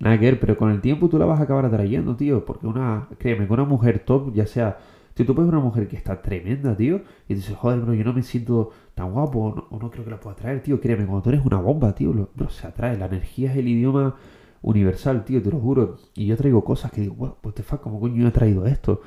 Nada 0.00 0.18
que 0.18 0.26
ver, 0.26 0.40
pero 0.40 0.56
con 0.56 0.70
el 0.70 0.80
tiempo 0.80 1.08
tú 1.08 1.18
la 1.18 1.24
vas 1.26 1.40
a 1.40 1.44
acabar 1.44 1.64
atrayendo, 1.66 2.16
tío. 2.16 2.44
Porque 2.44 2.66
una, 2.66 3.08
créeme, 3.18 3.46
con 3.46 3.60
una 3.60 3.68
mujer 3.68 4.00
top, 4.00 4.32
ya 4.32 4.46
sea, 4.46 4.78
si 5.16 5.24
tú 5.24 5.34
puedes 5.34 5.48
una 5.50 5.60
mujer 5.60 5.88
que 5.88 5.96
está 5.96 6.22
tremenda, 6.22 6.76
tío, 6.76 7.02
y 7.28 7.34
dices, 7.34 7.56
joder, 7.56 7.80
bro, 7.80 7.94
yo 7.94 8.04
no 8.04 8.12
me 8.12 8.22
siento 8.22 8.70
tan 8.94 9.10
guapo, 9.12 9.66
o 9.70 9.78
no, 9.78 9.90
creo 9.90 10.04
que 10.04 10.10
la 10.10 10.20
pueda 10.20 10.34
atraer, 10.34 10.62
tío. 10.62 10.80
Créeme, 10.80 11.04
cuando 11.06 11.22
tú 11.22 11.30
eres 11.30 11.44
una 11.44 11.58
bomba, 11.58 11.94
tío, 11.94 12.12
bro, 12.12 12.50
se 12.50 12.66
atrae. 12.66 12.96
La 12.96 13.06
energía 13.06 13.50
es 13.50 13.58
el 13.58 13.68
idioma 13.68 14.14
universal, 14.62 15.24
tío, 15.24 15.42
te 15.42 15.50
lo 15.50 15.58
juro. 15.58 15.96
Y 16.14 16.26
yo 16.26 16.36
traigo 16.36 16.62
cosas 16.64 16.92
que 16.92 17.00
digo, 17.00 17.14
wow, 17.16 17.36
pues 17.40 17.54
te 17.56 17.62
fa, 17.62 17.78
¿cómo 17.78 18.00
coño 18.00 18.28
he 18.28 18.30
traído 18.30 18.66
esto? 18.66 19.02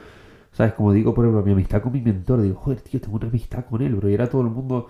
¿Sabes? 0.51 0.73
Como 0.73 0.93
digo, 0.93 1.13
por 1.13 1.25
ejemplo, 1.25 1.43
mi 1.43 1.53
amistad 1.53 1.81
con 1.81 1.93
mi 1.93 2.01
mentor, 2.01 2.41
digo, 2.41 2.55
joder, 2.55 2.81
tío, 2.81 2.99
tengo 3.01 3.15
una 3.17 3.27
amistad 3.27 3.65
con 3.65 3.81
él, 3.81 3.95
bro. 3.95 4.09
Y 4.09 4.13
era 4.13 4.29
todo 4.29 4.41
el 4.41 4.49
mundo 4.49 4.89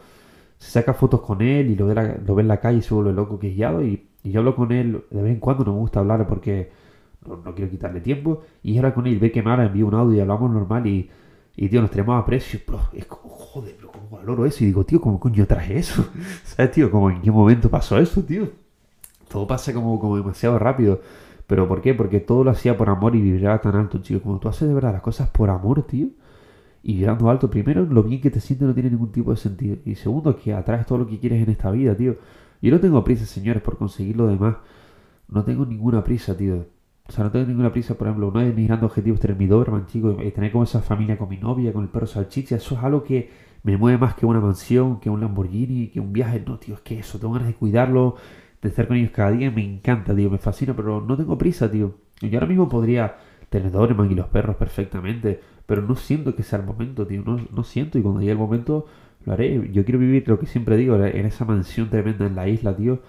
se 0.58 0.72
saca 0.72 0.94
fotos 0.94 1.22
con 1.22 1.42
él 1.42 1.72
y 1.72 1.76
lo 1.76 1.88
ve, 1.88 2.20
lo 2.26 2.36
ve 2.36 2.42
en 2.44 2.48
la 2.48 2.60
calle 2.60 2.80
y 2.80 2.82
se 2.84 2.94
vuelve 2.94 3.14
loco 3.14 3.40
que 3.40 3.50
guiado 3.50 3.84
y 3.84 4.08
y 4.24 4.32
yo 4.32 4.40
hablo 4.40 4.56
con 4.56 4.72
él 4.72 5.04
de 5.10 5.22
vez 5.22 5.32
en 5.34 5.40
cuando, 5.40 5.64
no 5.66 5.74
me 5.74 5.80
gusta 5.80 6.00
hablar 6.00 6.28
porque 6.28 6.72
no, 7.26 7.42
quiero 7.56 7.72
quitarle 7.72 8.02
tiempo. 8.02 8.44
Y 8.64 8.78
habla 8.78 8.94
con 8.94 9.08
él, 9.08 9.20
ve 9.20 9.32
que 9.32 9.42
me 9.42 9.52
habla, 9.52 9.66
envío 9.66 9.88
un 9.88 9.96
audio 9.96 10.18
y 10.18 10.20
hablamos 10.22 10.52
normal 10.52 10.86
y, 10.88 11.10
y 11.56 11.70
tío, 11.70 11.82
nos 11.82 11.92
tenemos 11.92 12.22
a 12.22 12.26
precio. 12.26 12.60
Bro, 12.68 12.82
es 12.94 13.06
como, 13.06 13.30
joder, 13.30 13.76
bro, 13.80 13.92
¿cómo 13.92 14.18
valoro 14.18 14.46
eso? 14.46 14.64
Y 14.64 14.68
digo, 14.68 14.86
tío, 14.86 15.02
¿cómo 15.02 15.20
coño 15.20 15.46
traje 15.48 15.78
eso? 15.78 16.08
¿Sabes, 16.44 16.72
tío? 16.72 16.92
Como 16.92 17.10
en 17.10 17.22
qué 17.22 17.32
momento 17.32 17.70
pasó 17.70 17.98
eso, 17.98 18.24
tío. 18.24 18.50
Todo 19.28 19.48
pasa 19.48 19.74
como, 19.74 20.00
como 20.00 20.18
demasiado 20.18 20.60
rápido. 20.60 21.02
¿Pero 21.52 21.68
por 21.68 21.82
qué? 21.82 21.94
Porque 21.94 22.22
todo 22.22 22.46
lo 22.46 22.52
hacía 22.52 22.78
por 22.78 22.90
amor 22.90 23.14
y 23.14 23.22
vibraba 23.22 23.60
tan 23.60 23.76
alto, 23.76 23.98
chico. 23.98 24.22
Como 24.22 24.40
tú 24.40 24.48
haces 24.48 24.70
de 24.70 24.74
verdad 24.74 24.94
las 24.94 25.02
cosas 25.02 25.30
por 25.32 25.50
amor, 25.50 25.84
tío. 25.84 26.08
Y 26.82 26.96
vibrando 26.96 27.30
alto, 27.30 27.50
primero, 27.50 27.86
lo 27.86 28.04
bien 28.04 28.22
que 28.22 28.32
te 28.32 28.40
sientes 28.40 28.66
no 28.66 28.74
tiene 28.74 28.90
ningún 28.90 29.12
tipo 29.12 29.32
de 29.32 29.36
sentido. 29.36 29.76
Y 29.84 29.96
segundo, 29.96 30.38
que 30.38 30.54
atraes 30.54 30.86
todo 30.86 31.00
lo 31.00 31.08
que 31.08 31.20
quieres 31.20 31.44
en 31.44 31.50
esta 31.50 31.70
vida, 31.70 31.94
tío. 31.94 32.16
Yo 32.62 32.72
no 32.72 32.80
tengo 32.80 33.04
prisa, 33.04 33.26
señores, 33.26 33.62
por 33.62 33.78
conseguir 33.78 34.16
lo 34.16 34.28
demás. 34.28 34.56
No 35.28 35.44
tengo 35.44 35.66
ninguna 35.66 36.06
prisa, 36.06 36.38
tío. 36.38 36.68
O 37.10 37.12
sea, 37.12 37.26
no 37.26 37.32
tengo 37.32 37.46
ninguna 37.48 37.74
prisa, 37.74 37.96
por 37.96 38.08
ejemplo, 38.08 38.30
uno 38.30 38.40
de 38.40 38.54
mis 38.54 38.68
grandes 38.68 38.86
objetivos 38.90 39.18
es 39.18 39.22
tener 39.24 39.36
mi 39.36 39.48
Doberman, 39.48 39.88
chico, 39.88 40.16
y 40.24 40.32
tener 40.32 40.54
como 40.54 40.64
esa 40.64 40.80
familia 40.80 41.18
con 41.18 41.28
mi 41.28 41.38
novia, 41.38 41.74
con 41.74 41.84
el 41.84 41.90
perro 41.90 42.08
salchicha. 42.08 42.56
Eso 42.56 42.76
es 42.76 42.82
algo 42.82 43.04
que 43.04 43.30
me 43.64 43.76
mueve 43.76 43.98
más 43.98 44.16
que 44.16 44.26
una 44.26 44.40
mansión, 44.40 45.02
que 45.02 45.10
un 45.10 45.20
Lamborghini, 45.20 45.90
que 45.90 46.00
un 46.00 46.14
viaje. 46.14 46.42
No, 46.48 46.60
tío, 46.60 46.76
es 46.76 46.82
que 46.82 47.00
eso, 47.00 47.20
tengo 47.20 47.34
ganas 47.34 47.50
de 47.50 47.56
cuidarlo, 47.56 48.16
de 48.62 48.70
estar 48.70 48.88
con 48.88 48.98
ellos 48.98 49.12
cada 49.12 49.32
día. 49.32 49.52
Me 49.52 49.64
encanta, 49.64 50.16
tío, 50.16 50.30
me 50.30 50.38
fascina, 50.38 50.76
pero 50.76 51.02
no 51.02 51.18
tengo 51.18 51.38
prisa, 51.38 51.70
tío. 51.72 51.96
Yo 52.22 52.38
ahora 52.38 52.48
mismo 52.48 52.70
podría 52.70 53.16
tener 53.50 53.72
Doberman 53.72 54.12
y 54.12 54.16
los 54.16 54.28
perros 54.28 54.56
perfectamente, 54.56 55.42
pero 55.66 55.82
no 55.82 55.96
siento 55.96 56.36
que 56.36 56.44
sea 56.44 56.60
el 56.60 56.66
momento, 56.66 57.06
tío. 57.06 57.24
No, 57.26 57.40
no 57.52 57.64
siento, 57.64 57.98
y 57.98 58.02
cuando 58.02 58.22
llegue 58.22 58.34
el 58.34 58.38
momento 58.38 58.86
lo 59.26 59.34
haré. 59.34 59.70
Yo 59.72 59.84
quiero 59.84 60.00
vivir 60.00 60.28
lo 60.28 60.40
que 60.40 60.46
siempre 60.46 60.78
digo, 60.78 60.96
en 60.96 61.26
esa 61.26 61.46
mansión 61.46 61.90
tremenda 61.90 62.26
en 62.26 62.36
la 62.36 62.48
isla, 62.48 62.76
tío. 62.76 63.00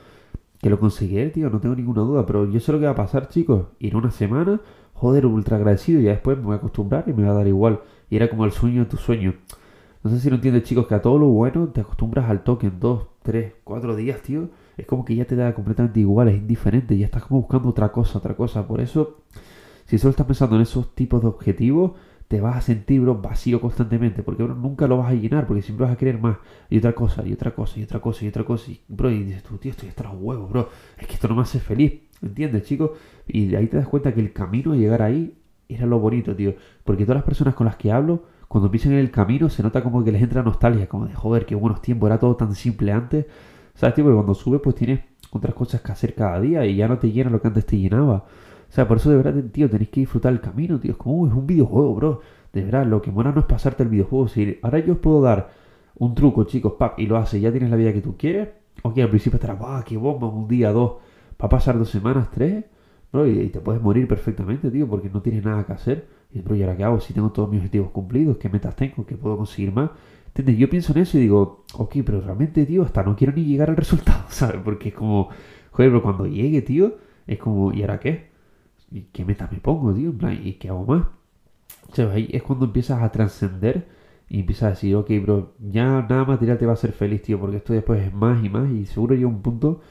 Que 0.61 0.71
lo 0.71 0.79
conseguiré, 0.79 1.31
tío, 1.31 1.51
no 1.51 1.61
tengo 1.61 1.75
ninguna 1.75 2.03
duda. 2.03 2.27
Pero 2.27 2.51
yo 2.51 2.61
sé 2.61 2.73
lo 2.73 2.79
que 2.79 2.87
va 2.87 2.93
a 2.93 2.97
pasar, 2.97 3.29
chicos. 3.29 3.67
Ir 3.79 3.97
una 3.97 4.11
semana, 4.11 4.61
joder, 4.95 5.27
ultra 5.27 5.57
agradecido. 5.57 6.01
Y 6.01 6.05
ya 6.05 6.11
después 6.13 6.39
me 6.39 6.45
voy 6.45 6.55
a 6.55 6.57
acostumbrar 6.57 7.05
y 7.09 7.13
me 7.13 7.25
va 7.25 7.31
a 7.31 7.35
dar 7.35 7.49
igual. 7.49 7.81
Y 8.11 8.17
era 8.17 8.29
como 8.31 8.45
el 8.45 8.53
sueño 8.53 8.85
de 8.85 8.91
tu 8.91 8.97
sueño. 8.97 9.35
No 10.05 10.11
sé 10.11 10.21
si 10.21 10.29
lo 10.31 10.37
entiendes, 10.37 10.65
chicos, 10.65 10.87
que 10.87 10.95
a 10.95 11.03
todo 11.03 11.19
lo 11.19 11.29
bueno 11.29 11.69
te 11.69 11.81
acostumbras 11.81 12.29
al 12.29 12.43
toque 12.45 12.67
en 12.67 12.79
dos, 12.81 13.07
tres, 13.23 13.55
cuatro 13.65 13.97
días, 13.97 14.21
tío. 14.23 14.51
Es 14.83 14.89
como 14.89 15.05
que 15.05 15.15
ya 15.15 15.25
te 15.25 15.37
da 15.37 15.55
completamente 15.55 16.01
igual, 16.01 16.29
es 16.29 16.37
indiferente. 16.37 16.99
Ya 16.99 17.07
estás 17.07 17.25
como 17.25 17.41
buscando 17.41 17.69
otra 17.69 17.93
cosa, 17.93 18.19
otra 18.19 18.35
cosa. 18.35 18.67
Por 18.67 18.81
eso, 18.81 19.23
si 19.85 19.97
solo 19.97 20.11
estás 20.11 20.27
pensando 20.27 20.57
en 20.57 20.63
esos 20.63 20.93
tipos 20.97 21.23
de 21.23 21.29
objetivos, 21.29 21.93
te 22.27 22.41
vas 22.41 22.57
a 22.57 22.61
sentir, 22.61 23.01
bro, 23.01 23.23
vacío 23.23 23.61
constantemente, 23.61 24.25
porque, 24.25 24.43
bro, 24.43 24.57
nunca 24.57 24.89
lo 24.89 24.99
vas 24.99 25.13
a 25.13 25.15
llenar, 25.15 25.47
porque 25.47 25.63
siempre 25.63 25.87
vas 25.87 25.95
a 25.95 25.97
querer 25.97 26.19
más, 26.19 26.39
y 26.69 26.79
otra 26.79 26.95
cosa, 26.95 27.25
y 27.25 27.33
otra 27.33 27.55
cosa, 27.55 27.79
y 27.79 27.85
otra 27.85 28.01
cosa, 28.01 28.25
y 28.25 28.29
otra 28.29 28.45
cosa, 28.45 28.71
y, 28.73 28.81
bro, 28.89 29.09
y 29.09 29.23
dices 29.23 29.45
tú, 29.45 29.59
tío, 29.59 29.71
estoy 29.71 29.89
hasta 29.91 30.03
los 30.03 30.15
huevos, 30.19 30.51
bro, 30.51 30.69
es 30.99 31.07
que 31.07 31.15
esto 31.15 31.29
no 31.29 31.37
me 31.37 31.43
hace 31.43 31.61
feliz, 31.61 32.01
¿entiendes, 32.21 32.65
chicos? 32.65 32.91
Y 33.29 33.55
ahí 33.55 33.69
te 33.69 33.77
das 33.77 33.87
cuenta 33.87 34.13
que 34.13 34.21
el 34.21 34.33
camino 34.33 34.73
a 34.73 34.77
llegar 34.77 35.03
ahí 35.03 35.37
era 35.69 35.87
lo 35.87 36.01
bonito, 36.01 36.35
tío, 36.35 36.55
porque 36.85 37.05
todas 37.05 37.17
las 37.17 37.25
personas 37.25 37.55
con 37.55 37.67
las 37.67 37.77
que 37.77 37.93
hablo, 37.93 38.25
cuando 38.49 38.67
empiezan 38.67 38.93
en 38.93 38.99
el 38.99 39.11
camino, 39.13 39.49
se 39.49 39.63
nota 39.63 39.83
como 39.83 40.03
que 40.03 40.11
les 40.11 40.23
entra 40.23 40.43
nostalgia, 40.43 40.89
como 40.89 41.07
de, 41.07 41.15
joder, 41.15 41.47
qué 41.47 41.55
buenos 41.55 41.83
tiempos, 41.83 42.09
era 42.09 42.19
todo 42.19 42.35
tan 42.37 42.55
simple 42.55 42.93
antes, 42.93 43.27
¿sabes, 43.75 43.95
tío? 43.95 44.05
Porque 44.05 44.17
cuando 44.17 44.35
subes, 44.35 44.61
pues 44.63 44.77
tienes 44.77 45.01
otras 45.31 45.55
cosas 45.55 45.81
que 45.81 45.93
hacer 45.93 46.15
cada 46.15 46.41
día, 46.41 46.65
y 46.67 46.77
ya 46.77 46.89
no 46.89 46.99
te 46.99 47.11
llena 47.11 47.31
lo 47.31 47.41
que 47.41 47.49
antes 47.49 47.67
te 47.67 47.79
llenaba. 47.79 48.25
O 48.73 48.75
sea, 48.75 48.89
por 48.89 48.97
eso 48.97 49.11
de 49.11 49.17
verdad, 49.19 49.35
tío, 49.53 49.69
tenéis 49.69 49.91
que 49.91 50.01
disfrutar 50.01 50.33
el 50.33 50.41
camino, 50.41 50.81
tío. 50.81 50.93
Es 50.93 50.97
como, 50.97 51.27
es 51.27 51.33
un 51.35 51.47
videojuego, 51.47 51.95
bro. 51.95 52.21
De 52.53 52.63
verdad, 52.65 52.87
lo 52.87 53.03
que 53.03 53.11
mola 53.11 53.33
no 53.33 53.41
es 53.41 53.47
pasarte 53.47 53.83
el 53.83 53.91
videojuego. 53.91 54.29
Si 54.29 54.59
ahora 54.63 54.79
yo 54.79 54.95
os 54.95 54.99
puedo 54.99 55.21
dar 55.21 55.51
un 55.97 56.15
truco, 56.15 56.45
chicos, 56.45 56.75
pap, 56.79 56.99
y 56.99 57.07
lo 57.07 57.19
haces, 57.19 57.41
ya 57.41 57.51
tienes 57.51 57.71
la 57.71 57.77
vida 57.77 57.93
que 57.93 58.01
tú 58.01 58.17
quieres. 58.17 58.49
Ok, 58.83 58.99
al 58.99 59.11
principio 59.11 59.37
estarás, 59.37 59.59
¡ah, 59.61 59.85
qué 59.87 59.97
bomba! 59.97 60.27
Un 60.29 60.49
día, 60.49 60.73
dos. 60.73 60.93
Va 61.41 61.47
a 61.47 61.49
pasar 61.49 61.79
dos 61.79 61.91
semanas, 61.91 62.31
tres. 62.31 62.65
Bro, 63.13 63.27
y, 63.27 63.49
te 63.51 63.61
puedes 63.61 63.83
morir 63.83 64.09
perfectamente, 64.09 64.71
tío, 64.71 64.89
porque 64.89 65.11
no 65.11 65.21
tienes 65.21 65.45
nada 65.45 65.67
que 65.67 65.73
hacer. 65.73 66.09
Y, 66.33 66.41
bro, 66.41 66.57
¿y 66.57 66.63
ahora 66.63 66.77
qué 66.77 66.85
hago? 66.85 67.01
Si 67.01 67.13
tengo 67.13 67.31
todos 67.31 67.51
mis 67.51 67.59
objetivos 67.59 67.91
cumplidos, 67.91 68.39
¿qué 68.39 68.49
metas 68.49 68.75
tengo? 68.75 69.05
¿Qué 69.05 69.17
puedo 69.17 69.37
conseguir 69.37 69.73
más? 69.73 69.91
¿Entiendes? 70.35 70.59
Yo 70.59 70.71
pienso 70.71 70.93
en 70.93 71.03
eso 71.03 71.19
y 71.19 71.23
digo, 71.23 71.65
ok, 71.75 71.97
pero 72.07 72.21
realmente, 72.23 72.65
tío, 72.65 72.83
hasta 72.85 73.03
no 73.03 73.15
quiero 73.15 73.35
ni 73.35 73.45
llegar 73.45 73.69
al 73.69 73.77
resultado, 73.77 74.25
¿sabes? 74.29 74.61
Porque 74.65 74.89
es 74.89 74.95
como, 74.95 75.29
joder, 75.71 75.91
pero 75.91 76.03
cuando 76.03 76.27
llegue, 76.27 76.63
tío, 76.63 76.97
es 77.27 77.39
como, 77.39 77.73
¿y 77.73 77.83
ahora 77.83 78.01
qué? 78.01 78.31
¿Y 78.91 79.03
qué 79.13 79.25
meta 79.25 79.49
me 79.51 79.59
pongo, 79.59 79.93
tío? 79.93 80.11
En 80.11 80.47
¿y 80.47 80.55
qué 80.55 80.69
hago 80.69 80.87
más? 80.87 81.07
O 81.99 82.11
ahí 82.11 82.29
es 82.33 82.43
cuando 82.43 82.67
empiezas 82.67 83.03
a 83.03 83.13
trascender 83.13 83.87
y 84.29 84.41
empiezas 84.41 84.63
a 84.63 84.71
decir, 84.71 84.97
ok, 84.97 85.11
bro, 85.23 85.53
ya 85.59 85.85
nada 86.09 86.25
material 86.25 86.57
te 86.57 86.65
va 86.65 86.73
a 86.73 86.75
hacer 86.75 86.93
feliz, 86.93 87.21
tío, 87.23 87.39
porque 87.39 87.59
esto 87.59 87.75
después 87.75 88.01
es 88.01 88.15
más 88.15 88.43
y 88.43 88.49
más 88.49 88.71
y 88.71 88.87
seguro 88.87 89.15
llega 89.15 89.29
un 89.29 89.43
punto 89.43 89.83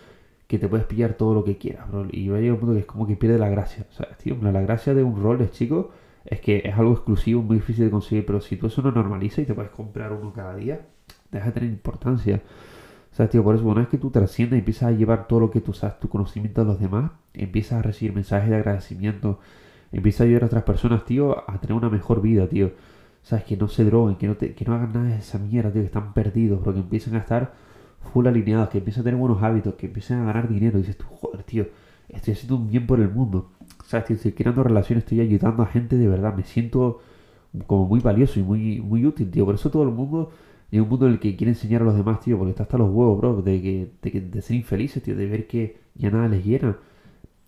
que 0.47 0.57
te 0.57 0.67
puedes 0.67 0.85
pillar 0.87 1.13
todo 1.13 1.33
lo 1.35 1.43
que 1.43 1.57
quieras, 1.57 1.89
bro. 1.91 2.07
Y 2.11 2.27
va 2.29 2.37
a 2.37 2.39
llegar 2.39 2.55
un 2.55 2.59
punto 2.59 2.73
que 2.73 2.81
es 2.81 2.85
como 2.85 3.05
que 3.05 3.15
pierde 3.15 3.37
la 3.37 3.49
gracia. 3.49 3.85
Sea, 3.91 4.09
tío, 4.17 4.35
la 4.41 4.61
gracia 4.61 4.93
de 4.95 5.03
un 5.03 5.21
rol 5.21 5.41
es, 5.41 5.51
chico, 5.51 5.91
es 6.25 6.39
que 6.41 6.61
es 6.65 6.77
algo 6.77 6.93
exclusivo, 6.93 7.41
muy 7.41 7.57
difícil 7.57 7.85
de 7.85 7.91
conseguir, 7.91 8.25
pero 8.25 8.41
si 8.41 8.57
tú 8.57 8.67
eso 8.67 8.81
no 8.81 8.91
normalizas 8.91 9.39
y 9.39 9.45
te 9.45 9.53
puedes 9.53 9.71
comprar 9.71 10.13
uno 10.13 10.31
cada 10.33 10.55
día, 10.55 10.81
deja 11.31 11.47
de 11.47 11.51
tener 11.51 11.69
importancia. 11.69 12.41
O 13.11 13.15
sea, 13.15 13.29
tío, 13.29 13.43
por 13.43 13.55
eso 13.55 13.65
una 13.65 13.81
vez 13.81 13.89
que 13.89 13.97
tú 13.97 14.09
trasciendes 14.09 14.57
y 14.57 14.59
empiezas 14.59 14.83
a 14.83 14.91
llevar 14.91 15.27
todo 15.27 15.41
lo 15.41 15.51
que 15.51 15.61
tú 15.61 15.73
sabes, 15.73 15.99
tu 15.99 16.07
conocimiento 16.07 16.61
a 16.61 16.65
los 16.65 16.79
demás, 16.79 17.11
empiezas 17.33 17.79
a 17.79 17.81
recibir 17.81 18.13
mensajes 18.13 18.49
de 18.49 18.55
agradecimiento, 18.55 19.39
empiezas 19.91 20.21
a 20.21 20.23
ayudar 20.25 20.43
a 20.43 20.45
otras 20.47 20.63
personas, 20.63 21.05
tío, 21.05 21.49
a 21.49 21.59
tener 21.59 21.75
una 21.75 21.89
mejor 21.89 22.21
vida, 22.21 22.47
tío. 22.47 22.71
Sabes, 23.23 23.45
que 23.45 23.57
no 23.57 23.67
se 23.67 23.83
droguen, 23.83 24.15
que 24.15 24.27
no, 24.27 24.35
te, 24.35 24.53
que 24.53 24.65
no 24.65 24.73
hagan 24.73 24.93
nada 24.93 25.09
de 25.09 25.17
esa 25.17 25.37
mierda, 25.39 25.71
tío, 25.71 25.81
que 25.81 25.87
están 25.87 26.13
perdidos, 26.13 26.59
pero 26.63 26.73
que 26.73 26.79
empiecen 26.79 27.15
a 27.15 27.19
estar 27.19 27.53
full 28.13 28.27
alineados, 28.27 28.69
que 28.69 28.79
empiecen 28.79 29.01
a 29.01 29.03
tener 29.03 29.19
buenos 29.19 29.43
hábitos, 29.43 29.75
que 29.75 29.87
empiecen 29.87 30.19
a 30.19 30.25
ganar 30.25 30.47
dinero. 30.47 30.79
Y 30.79 30.81
dices 30.81 30.97
tú, 30.97 31.05
joder, 31.05 31.43
tío, 31.43 31.67
estoy 32.09 32.33
haciendo 32.33 32.55
un 32.55 32.69
bien 32.69 32.87
por 32.87 32.99
el 32.99 33.09
mundo. 33.09 33.51
Sabes, 33.91 34.07
tío, 34.07 34.15
estoy 34.15 34.31
creando 34.31 34.63
relaciones, 34.63 35.03
estoy 35.03 35.19
ayudando 35.19 35.63
a 35.63 35.65
gente 35.65 35.97
de 35.97 36.07
verdad. 36.07 36.33
Me 36.33 36.43
siento 36.43 37.01
como 37.67 37.85
muy 37.87 37.99
valioso 37.99 38.39
y 38.39 38.43
muy, 38.43 38.79
muy 38.81 39.05
útil, 39.05 39.29
tío. 39.29 39.45
Por 39.45 39.55
eso 39.55 39.69
todo 39.69 39.83
el 39.83 39.89
mundo 39.89 40.31
y 40.71 40.79
un 40.79 40.87
mundo 40.87 41.07
en 41.07 41.13
el 41.13 41.19
que 41.19 41.35
quiere 41.35 41.51
enseñar 41.51 41.81
a 41.81 41.85
los 41.85 41.95
demás, 41.97 42.21
tío, 42.21 42.37
porque 42.37 42.51
está 42.51 42.63
hasta 42.63 42.77
los 42.77 42.89
huevos, 42.89 43.17
bro, 43.17 43.41
de, 43.41 43.61
que, 43.61 43.91
de, 44.01 44.21
de 44.21 44.41
ser 44.41 44.55
infelices, 44.55 45.03
tío, 45.03 45.17
de 45.17 45.27
ver 45.27 45.45
que 45.45 45.77
ya 45.95 46.09
nada 46.09 46.29
les 46.29 46.45
llena. 46.45 46.77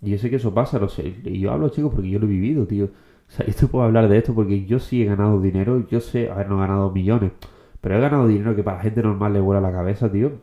Y 0.01 0.11
yo 0.11 0.17
sé 0.17 0.29
que 0.29 0.35
eso 0.35 0.53
pasa, 0.53 0.79
lo 0.79 0.89
sé. 0.89 1.15
Y 1.23 1.39
yo 1.39 1.53
hablo, 1.53 1.69
chicos, 1.69 1.93
porque 1.93 2.09
yo 2.09 2.19
lo 2.19 2.25
he 2.25 2.29
vivido, 2.29 2.67
tío. 2.67 2.85
O 2.85 3.31
sea, 3.31 3.45
yo 3.45 3.53
te 3.53 3.67
puedo 3.67 3.85
hablar 3.85 4.09
de 4.09 4.17
esto 4.17 4.33
porque 4.35 4.65
yo 4.65 4.79
sí 4.79 5.01
he 5.01 5.05
ganado 5.05 5.39
dinero. 5.41 5.87
Yo 5.89 6.01
sé, 6.01 6.29
a 6.29 6.43
no 6.43 6.57
ganado 6.57 6.91
millones. 6.91 7.31
Pero 7.79 7.97
he 7.97 8.01
ganado 8.01 8.27
dinero 8.27 8.55
que 8.55 8.63
para 8.63 8.77
la 8.77 8.83
gente 8.83 9.01
normal 9.01 9.33
le 9.33 9.39
vuela 9.39 9.61
la 9.61 9.71
cabeza, 9.71 10.11
tío. 10.11 10.33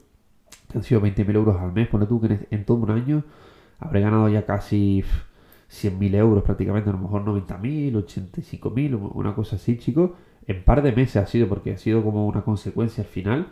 Han 0.75 0.83
sido 0.83 1.03
20.000 1.03 1.35
euros 1.35 1.61
al 1.61 1.73
mes. 1.73 1.89
Pone 1.89 2.07
tú 2.07 2.21
que 2.21 2.47
en, 2.51 2.65
todo 2.65 2.79
un 2.79 2.91
año 2.91 3.25
habré 3.79 4.01
ganado 4.01 4.29
ya 4.31 4.47
casi 4.47 5.05
100.000 5.71 6.15
euros 6.17 6.43
prácticamente. 6.43 6.91
A 6.91 6.93
lo 6.93 6.99
mejor 6.99 7.25
90.000, 7.25 7.93
85.000, 7.93 9.11
una 9.15 9.35
cosa 9.35 9.57
así, 9.57 9.79
chicos 9.79 10.11
en 10.47 10.65
par 10.65 10.83
de 10.83 10.93
meses 10.93 11.17
ha 11.17 11.27
sido, 11.27 11.49
porque 11.49 11.73
ha 11.73 11.79
sido 11.79 12.03
como 12.03 12.27
una 12.27 12.43
consecuencia 12.43 13.05
al 13.05 13.09
final. 13.09 13.49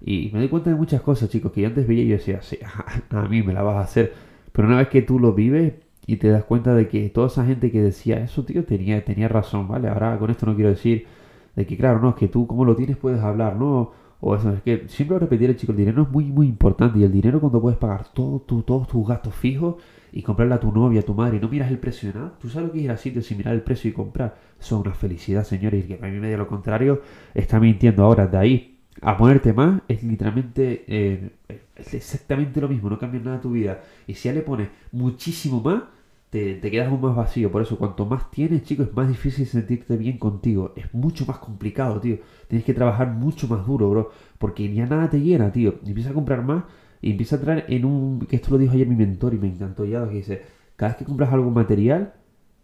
Y 0.00 0.30
me 0.32 0.38
doy 0.38 0.48
cuenta 0.48 0.70
de 0.70 0.76
muchas 0.76 1.02
cosas, 1.02 1.28
chicos, 1.28 1.52
que 1.52 1.60
yo 1.62 1.68
antes 1.68 1.86
veía 1.86 2.02
y 2.02 2.08
yo 2.08 2.16
decía, 2.16 2.40
sí, 2.42 2.58
a 3.10 3.22
mí 3.28 3.42
me 3.42 3.52
la 3.52 3.62
vas 3.62 3.76
a 3.76 3.80
hacer. 3.80 4.14
Pero 4.52 4.68
una 4.68 4.78
vez 4.78 4.88
que 4.88 5.02
tú 5.02 5.18
lo 5.18 5.34
vives 5.34 5.74
y 6.06 6.16
te 6.16 6.28
das 6.28 6.44
cuenta 6.44 6.74
de 6.74 6.88
que 6.88 7.08
toda 7.10 7.26
esa 7.26 7.44
gente 7.44 7.70
que 7.70 7.82
decía 7.82 8.18
eso, 8.20 8.44
tío, 8.44 8.64
tenía, 8.64 9.04
tenía 9.04 9.28
razón, 9.28 9.68
¿vale? 9.68 9.88
Ahora 9.88 10.18
con 10.18 10.30
esto 10.30 10.46
no 10.46 10.54
quiero 10.54 10.70
decir 10.70 11.06
de 11.54 11.66
que, 11.66 11.76
claro, 11.76 12.00
no, 12.00 12.10
es 12.10 12.14
que 12.14 12.28
tú 12.28 12.46
como 12.46 12.64
lo 12.64 12.74
tienes 12.74 12.96
puedes 12.96 13.20
hablar, 13.20 13.56
¿no? 13.56 13.92
O 14.20 14.34
eso, 14.34 14.52
es 14.52 14.62
que 14.62 14.84
siempre 14.88 15.16
lo 15.16 15.20
repetiré, 15.20 15.56
chicos, 15.56 15.74
el 15.74 15.78
dinero 15.78 16.02
es 16.02 16.10
muy, 16.10 16.24
muy 16.26 16.46
importante. 16.46 16.98
Y 16.98 17.04
el 17.04 17.12
dinero 17.12 17.40
cuando 17.40 17.60
puedes 17.60 17.78
pagar 17.78 18.06
todo, 18.14 18.40
tu, 18.40 18.62
todos 18.62 18.88
tus 18.88 19.06
gastos 19.06 19.34
fijos 19.34 19.76
y 20.12 20.22
comprarle 20.22 20.54
a 20.54 20.60
tu 20.60 20.72
novia, 20.72 21.00
a 21.00 21.04
tu 21.04 21.14
madre, 21.14 21.36
y 21.36 21.40
no 21.40 21.48
miras 21.48 21.70
el 21.70 21.78
precio 21.78 22.12
de 22.12 22.18
nada. 22.18 22.34
Tú 22.40 22.48
sabes 22.48 22.68
lo 22.68 22.72
que 22.72 22.78
es 22.78 22.84
ir 22.84 22.90
al 22.90 22.98
sitio 22.98 23.22
sin 23.22 23.38
mirar 23.38 23.54
el 23.54 23.62
precio 23.62 23.90
y 23.90 23.92
comprar. 23.92 24.36
Eso 24.58 24.76
es 24.76 24.86
una 24.86 24.94
felicidad, 24.94 25.44
señores. 25.44 25.84
Y 25.84 25.88
que 25.88 26.04
a 26.04 26.08
mí 26.08 26.18
me 26.18 26.36
lo 26.36 26.46
contrario, 26.46 27.02
está 27.34 27.60
mintiendo 27.60 28.04
ahora. 28.04 28.26
De 28.26 28.38
ahí 28.38 28.78
a 29.02 29.16
ponerte 29.16 29.52
más 29.52 29.82
es 29.88 30.02
literalmente 30.02 30.84
eh, 30.86 31.30
es 31.76 31.94
exactamente 31.94 32.60
lo 32.60 32.68
mismo, 32.68 32.90
no 32.90 32.98
cambia 32.98 33.20
nada 33.20 33.40
tu 33.40 33.52
vida. 33.52 33.80
Y 34.06 34.14
si 34.14 34.28
ya 34.28 34.34
le 34.34 34.42
pones 34.42 34.68
muchísimo 34.92 35.60
más, 35.60 35.84
te, 36.30 36.54
te, 36.54 36.70
quedas 36.70 36.88
aún 36.88 37.00
más 37.00 37.16
vacío. 37.16 37.50
Por 37.50 37.62
eso, 37.62 37.78
cuanto 37.78 38.06
más 38.06 38.30
tienes, 38.30 38.62
chicos, 38.62 38.88
es 38.88 38.94
más 38.94 39.08
difícil 39.08 39.46
sentirte 39.46 39.96
bien 39.96 40.18
contigo. 40.18 40.72
Es 40.76 40.92
mucho 40.94 41.26
más 41.26 41.38
complicado, 41.38 42.00
tío. 42.00 42.18
Tienes 42.48 42.64
que 42.64 42.74
trabajar 42.74 43.08
mucho 43.08 43.48
más 43.48 43.66
duro, 43.66 43.90
bro. 43.90 44.10
Porque 44.38 44.72
ya 44.72 44.86
nada 44.86 45.10
te 45.10 45.20
llena, 45.20 45.50
tío. 45.50 45.76
Y 45.84 45.88
empieza 45.88 46.10
a 46.10 46.14
comprar 46.14 46.44
más 46.44 46.64
y 47.00 47.12
empieza 47.12 47.36
a 47.36 47.38
entrar 47.38 47.64
en 47.68 47.84
un... 47.84 48.20
Que 48.20 48.36
esto 48.36 48.50
lo 48.50 48.58
dijo 48.58 48.72
ayer 48.72 48.86
mi 48.86 48.96
mentor 48.96 49.34
y 49.34 49.38
me 49.38 49.48
encantó 49.48 49.84
ya, 49.84 50.06
que 50.08 50.16
dice, 50.16 50.42
cada 50.76 50.92
vez 50.92 50.98
que 50.98 51.04
compras 51.04 51.32
algo 51.32 51.50
material, 51.50 52.14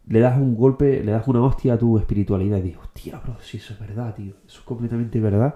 le 0.09 0.21
das 0.21 0.39
un 0.39 0.55
golpe, 0.55 1.03
le 1.03 1.13
das 1.13 1.27
una 1.29 1.43
hostia 1.43 1.75
a 1.75 1.79
tu 1.79 1.99
espiritualidad. 1.99 2.59
Y 2.59 2.63
digo, 2.63 2.83
hostia, 2.83 3.19
bro, 3.19 3.37
si 3.41 3.57
eso 3.57 3.73
es 3.73 3.81
verdad, 3.81 4.15
tío. 4.15 4.35
Eso 4.47 4.61
es 4.61 4.65
completamente 4.65 5.21
verdad. 5.21 5.55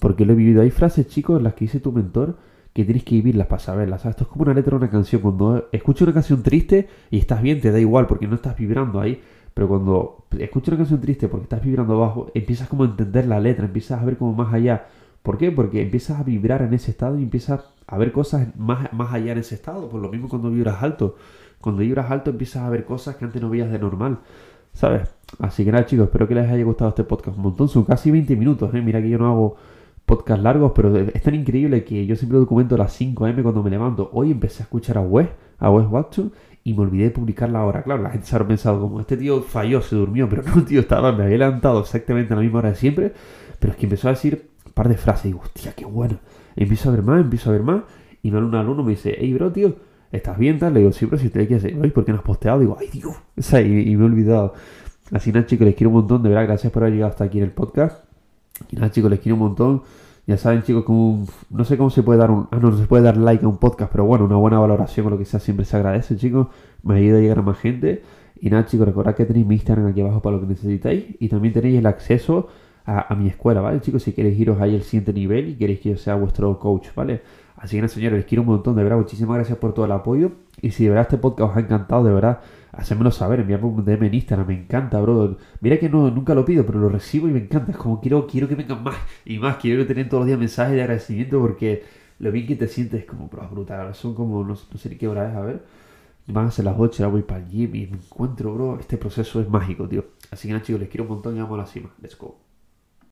Porque 0.00 0.24
lo 0.24 0.32
he 0.32 0.36
vivido. 0.36 0.62
Hay 0.62 0.70
frases, 0.70 1.08
chicos, 1.08 1.38
en 1.38 1.44
las 1.44 1.54
que 1.54 1.64
dice 1.64 1.80
tu 1.80 1.92
mentor 1.92 2.38
que 2.72 2.84
tienes 2.84 3.02
que 3.02 3.16
vivirlas 3.16 3.48
para 3.48 3.58
saberlas. 3.58 4.06
Esto 4.06 4.24
es 4.24 4.28
como 4.28 4.44
una 4.44 4.54
letra 4.54 4.70
de 4.70 4.76
una 4.76 4.90
canción. 4.90 5.20
Cuando 5.20 5.68
escuchas 5.72 6.02
una 6.02 6.14
canción 6.14 6.42
triste 6.42 6.88
y 7.10 7.18
estás 7.18 7.42
bien, 7.42 7.60
te 7.60 7.72
da 7.72 7.80
igual 7.80 8.06
porque 8.06 8.28
no 8.28 8.36
estás 8.36 8.56
vibrando 8.56 9.00
ahí. 9.00 9.20
Pero 9.52 9.66
cuando 9.66 10.26
escuchas 10.38 10.68
una 10.68 10.76
canción 10.78 11.00
triste 11.00 11.26
porque 11.26 11.44
estás 11.44 11.64
vibrando 11.64 11.94
abajo, 11.94 12.30
empiezas 12.34 12.68
como 12.68 12.84
a 12.84 12.86
entender 12.86 13.26
la 13.26 13.40
letra, 13.40 13.64
empiezas 13.64 14.00
a 14.00 14.04
ver 14.04 14.16
como 14.16 14.32
más 14.32 14.54
allá. 14.54 14.86
¿Por 15.24 15.38
qué? 15.38 15.50
Porque 15.50 15.82
empiezas 15.82 16.20
a 16.20 16.22
vibrar 16.22 16.62
en 16.62 16.72
ese 16.72 16.92
estado 16.92 17.18
y 17.18 17.24
empiezas 17.24 17.64
a 17.88 17.96
ver 17.96 18.12
cosas 18.12 18.46
más, 18.56 18.92
más 18.92 19.12
allá 19.12 19.32
en 19.32 19.38
ese 19.38 19.54
estado. 19.54 19.88
Por 19.88 20.00
lo 20.00 20.10
mismo 20.10 20.28
cuando 20.28 20.50
vibras 20.50 20.82
alto. 20.82 21.16
Cuando 21.60 21.80
vibras 21.80 22.10
alto 22.10 22.30
empiezas 22.30 22.62
a 22.62 22.68
ver 22.68 22.84
cosas 22.84 23.16
que 23.16 23.24
antes 23.24 23.40
no 23.40 23.48
veías 23.48 23.70
de 23.70 23.78
normal. 23.78 24.18
¿Sabes? 24.74 25.08
Así 25.40 25.64
que 25.64 25.72
nada 25.72 25.86
chicos, 25.86 26.04
espero 26.04 26.28
que 26.28 26.34
les 26.34 26.48
haya 26.48 26.62
gustado 26.64 26.90
este 26.90 27.02
podcast 27.02 27.38
un 27.38 27.44
montón. 27.44 27.68
Son 27.68 27.84
casi 27.84 28.10
20 28.10 28.36
minutos. 28.36 28.72
¿eh? 28.74 28.82
Mira 28.82 29.00
que 29.00 29.08
yo 29.08 29.18
no 29.18 29.26
hago 29.26 29.56
podcast 30.04 30.42
largos, 30.42 30.72
pero 30.74 30.96
es 30.96 31.22
tan 31.22 31.34
increíble 31.34 31.82
que 31.82 32.04
yo 32.06 32.14
siempre 32.14 32.38
documento 32.38 32.74
a 32.74 32.78
las 32.78 32.92
5 32.92 33.24
am 33.24 33.42
cuando 33.42 33.62
me 33.62 33.70
levanto. 33.70 34.10
Hoy 34.12 34.32
empecé 34.32 34.62
a 34.62 34.64
escuchar 34.64 34.98
a 34.98 35.00
Wes, 35.00 35.28
a 35.58 35.70
Wes 35.70 35.86
Watson, 35.88 36.32
y 36.64 36.74
me 36.74 36.80
olvidé 36.80 37.04
de 37.04 37.10
publicarla 37.10 37.60
ahora. 37.60 37.82
Claro, 37.82 38.02
la 38.02 38.10
gente 38.10 38.26
se 38.26 38.36
habrá 38.36 38.48
pensado 38.48 38.80
como, 38.80 39.00
este 39.00 39.16
tío 39.16 39.42
falló, 39.42 39.80
se 39.80 39.96
durmió, 39.96 40.28
pero 40.28 40.42
no, 40.54 40.62
tío, 40.62 40.80
estaba, 40.80 41.12
me 41.12 41.24
había 41.24 41.38
levantado 41.38 41.80
exactamente 41.80 42.34
a 42.34 42.36
la 42.36 42.42
misma 42.42 42.58
hora 42.58 42.70
de 42.70 42.76
siempre, 42.76 43.12
pero 43.58 43.72
es 43.72 43.78
que 43.78 43.86
empezó 43.86 44.08
a 44.08 44.12
decir 44.12 44.50
un 44.66 44.72
par 44.72 44.88
de 44.88 44.96
frases 44.96 45.26
y 45.26 45.28
digo, 45.28 45.40
hostia, 45.40 45.72
qué 45.72 45.86
bueno. 45.86 46.18
Empiezo 46.62 46.88
a 46.88 46.92
ver 46.92 47.02
más, 47.02 47.20
empiezo 47.20 47.50
a 47.50 47.52
ver 47.52 47.62
más, 47.62 47.82
y 48.22 48.30
me 48.30 48.38
un 48.38 48.54
alumno 48.54 48.82
me 48.82 48.90
dice, 48.90 49.16
hey, 49.18 49.32
bro, 49.34 49.52
tío, 49.52 49.76
¿estás 50.12 50.38
bien 50.38 50.58
tal? 50.58 50.74
Le 50.74 50.80
digo, 50.80 50.92
sí, 50.92 51.06
pero 51.06 51.20
si 51.20 51.30
te 51.30 51.46
que 51.46 51.56
hacer, 51.56 51.92
¿por 51.92 52.04
qué 52.04 52.12
no 52.12 52.18
has 52.18 52.24
posteado? 52.24 52.60
Digo, 52.60 52.76
ay, 52.78 52.88
Dios, 52.92 53.14
o 53.36 53.42
sea, 53.42 53.60
y, 53.60 53.96
me 53.96 54.02
he 54.02 54.06
olvidado. 54.06 54.54
Así 55.12 55.32
nada, 55.32 55.46
chicos, 55.46 55.66
les 55.66 55.74
quiero 55.74 55.90
un 55.90 55.96
montón, 55.96 56.22
de 56.22 56.28
verdad, 56.28 56.44
gracias 56.44 56.72
por 56.72 56.82
haber 56.82 56.94
llegado 56.94 57.10
hasta 57.10 57.24
aquí 57.24 57.38
en 57.38 57.44
el 57.44 57.52
podcast. 57.52 58.04
Y 58.70 58.76
nada, 58.76 58.90
chicos, 58.90 59.10
les 59.10 59.20
quiero 59.20 59.36
un 59.36 59.40
montón. 59.40 59.82
Ya 60.26 60.36
saben, 60.36 60.62
chicos, 60.62 60.84
como 60.84 61.24
no 61.48 61.64
sé 61.64 61.78
cómo 61.78 61.88
se 61.88 62.02
puede 62.02 62.18
dar 62.18 62.30
un. 62.30 62.48
Ah, 62.50 62.58
no, 62.60 62.70
no 62.70 62.76
se 62.76 62.86
puede 62.86 63.02
dar 63.02 63.16
like 63.16 63.42
a 63.42 63.48
un 63.48 63.56
podcast, 63.56 63.90
pero 63.90 64.04
bueno, 64.04 64.26
una 64.26 64.36
buena 64.36 64.58
valoración 64.58 65.06
o 65.06 65.10
lo 65.10 65.16
que 65.16 65.24
sea 65.24 65.40
siempre 65.40 65.64
se 65.64 65.76
agradece, 65.76 66.16
chicos. 66.16 66.48
Me 66.82 66.96
ayuda 66.96 67.16
a 67.16 67.20
llegar 67.22 67.38
a 67.38 67.42
más 67.42 67.58
gente. 67.58 68.02
Y 68.38 68.50
nada, 68.50 68.66
chicos, 68.66 68.86
recordad 68.86 69.14
que 69.14 69.24
tenéis 69.24 69.46
mi 69.46 69.54
Instagram 69.54 69.86
aquí 69.86 70.02
abajo 70.02 70.20
para 70.20 70.36
lo 70.36 70.42
que 70.42 70.48
necesitáis. 70.48 71.06
Y 71.18 71.28
también 71.30 71.54
tenéis 71.54 71.78
el 71.78 71.86
acceso 71.86 72.48
a, 72.88 73.14
mi 73.14 73.28
escuela, 73.28 73.60
¿vale, 73.60 73.80
chicos? 73.82 74.02
Si 74.02 74.12
queréis 74.12 74.38
iros 74.40 74.60
ahí 74.62 74.74
al 74.74 74.82
siguiente 74.82 75.12
nivel 75.12 75.50
y 75.50 75.56
queréis 75.56 75.80
que 75.80 75.90
yo 75.90 75.96
sea 75.98 76.14
vuestro 76.14 76.58
coach, 76.58 76.88
¿vale? 76.94 77.20
Así 77.56 77.76
que 77.76 77.82
nada, 77.82 77.88
señores, 77.88 78.18
les 78.20 78.24
quiero 78.24 78.42
un 78.42 78.48
montón, 78.48 78.76
de 78.76 78.82
verdad. 78.82 78.96
Muchísimas 78.96 79.36
gracias 79.36 79.58
por 79.58 79.74
todo 79.74 79.84
el 79.84 79.92
apoyo. 79.92 80.32
Y 80.62 80.70
si 80.70 80.84
de 80.84 80.90
verdad 80.90 81.02
este 81.02 81.18
podcast 81.18 81.50
os 81.50 81.56
ha 81.56 81.60
encantado, 81.60 82.04
de 82.04 82.14
verdad, 82.14 82.40
hacérmelo 82.72 83.10
saber, 83.10 83.40
enviarme 83.40 83.66
un 83.66 83.84
DM 83.84 84.06
en 84.06 84.14
Instagram, 84.14 84.46
me 84.46 84.54
encanta, 84.54 85.00
bro. 85.02 85.36
Mira 85.60 85.78
que 85.78 85.90
no, 85.90 86.10
nunca 86.10 86.34
lo 86.34 86.46
pido, 86.46 86.64
pero 86.64 86.78
lo 86.78 86.88
recibo 86.88 87.28
y 87.28 87.32
me 87.32 87.40
encanta. 87.40 87.72
Es 87.72 87.76
como 87.76 88.00
quiero, 88.00 88.26
quiero 88.26 88.48
que 88.48 88.54
vengan 88.54 88.82
más 88.82 88.96
y 89.26 89.38
más. 89.38 89.56
Quiero 89.56 89.86
tener 89.86 90.08
todos 90.08 90.22
los 90.22 90.28
días 90.28 90.38
mensajes 90.38 90.74
de 90.74 90.80
agradecimiento 90.80 91.40
porque 91.40 91.84
lo 92.20 92.32
bien 92.32 92.46
que 92.46 92.56
te 92.56 92.68
sientes 92.68 93.00
es 93.00 93.06
como, 93.06 93.28
bro, 93.28 93.46
brutal. 93.50 93.94
Son 93.94 94.14
como, 94.14 94.42
no, 94.44 94.56
sé 94.56 94.88
ni 94.88 94.96
qué 94.96 95.08
hora 95.08 95.28
es, 95.28 95.36
a 95.36 95.40
ver. 95.42 95.62
Van 96.26 96.46
a 96.46 96.50
ser 96.50 96.64
las 96.64 96.76
8, 96.78 97.04
ahora 97.04 97.12
voy 97.12 97.22
para 97.22 97.40
el 97.40 97.48
gym 97.48 97.74
y 97.74 97.86
me 97.86 97.98
encuentro, 97.98 98.54
bro. 98.54 98.78
Este 98.80 98.96
proceso 98.96 99.42
es 99.42 99.48
mágico, 99.50 99.86
tío. 99.86 100.06
Así 100.30 100.48
que 100.48 100.54
nada, 100.54 100.64
chicos, 100.64 100.80
les 100.80 100.88
quiero 100.88 101.04
un 101.04 101.10
montón 101.10 101.36
y 101.36 101.40
vamos 101.40 101.58
a 101.58 101.62
la 101.62 101.66
cima. 101.66 101.90
Let's 102.00 102.16
go. 102.16 102.47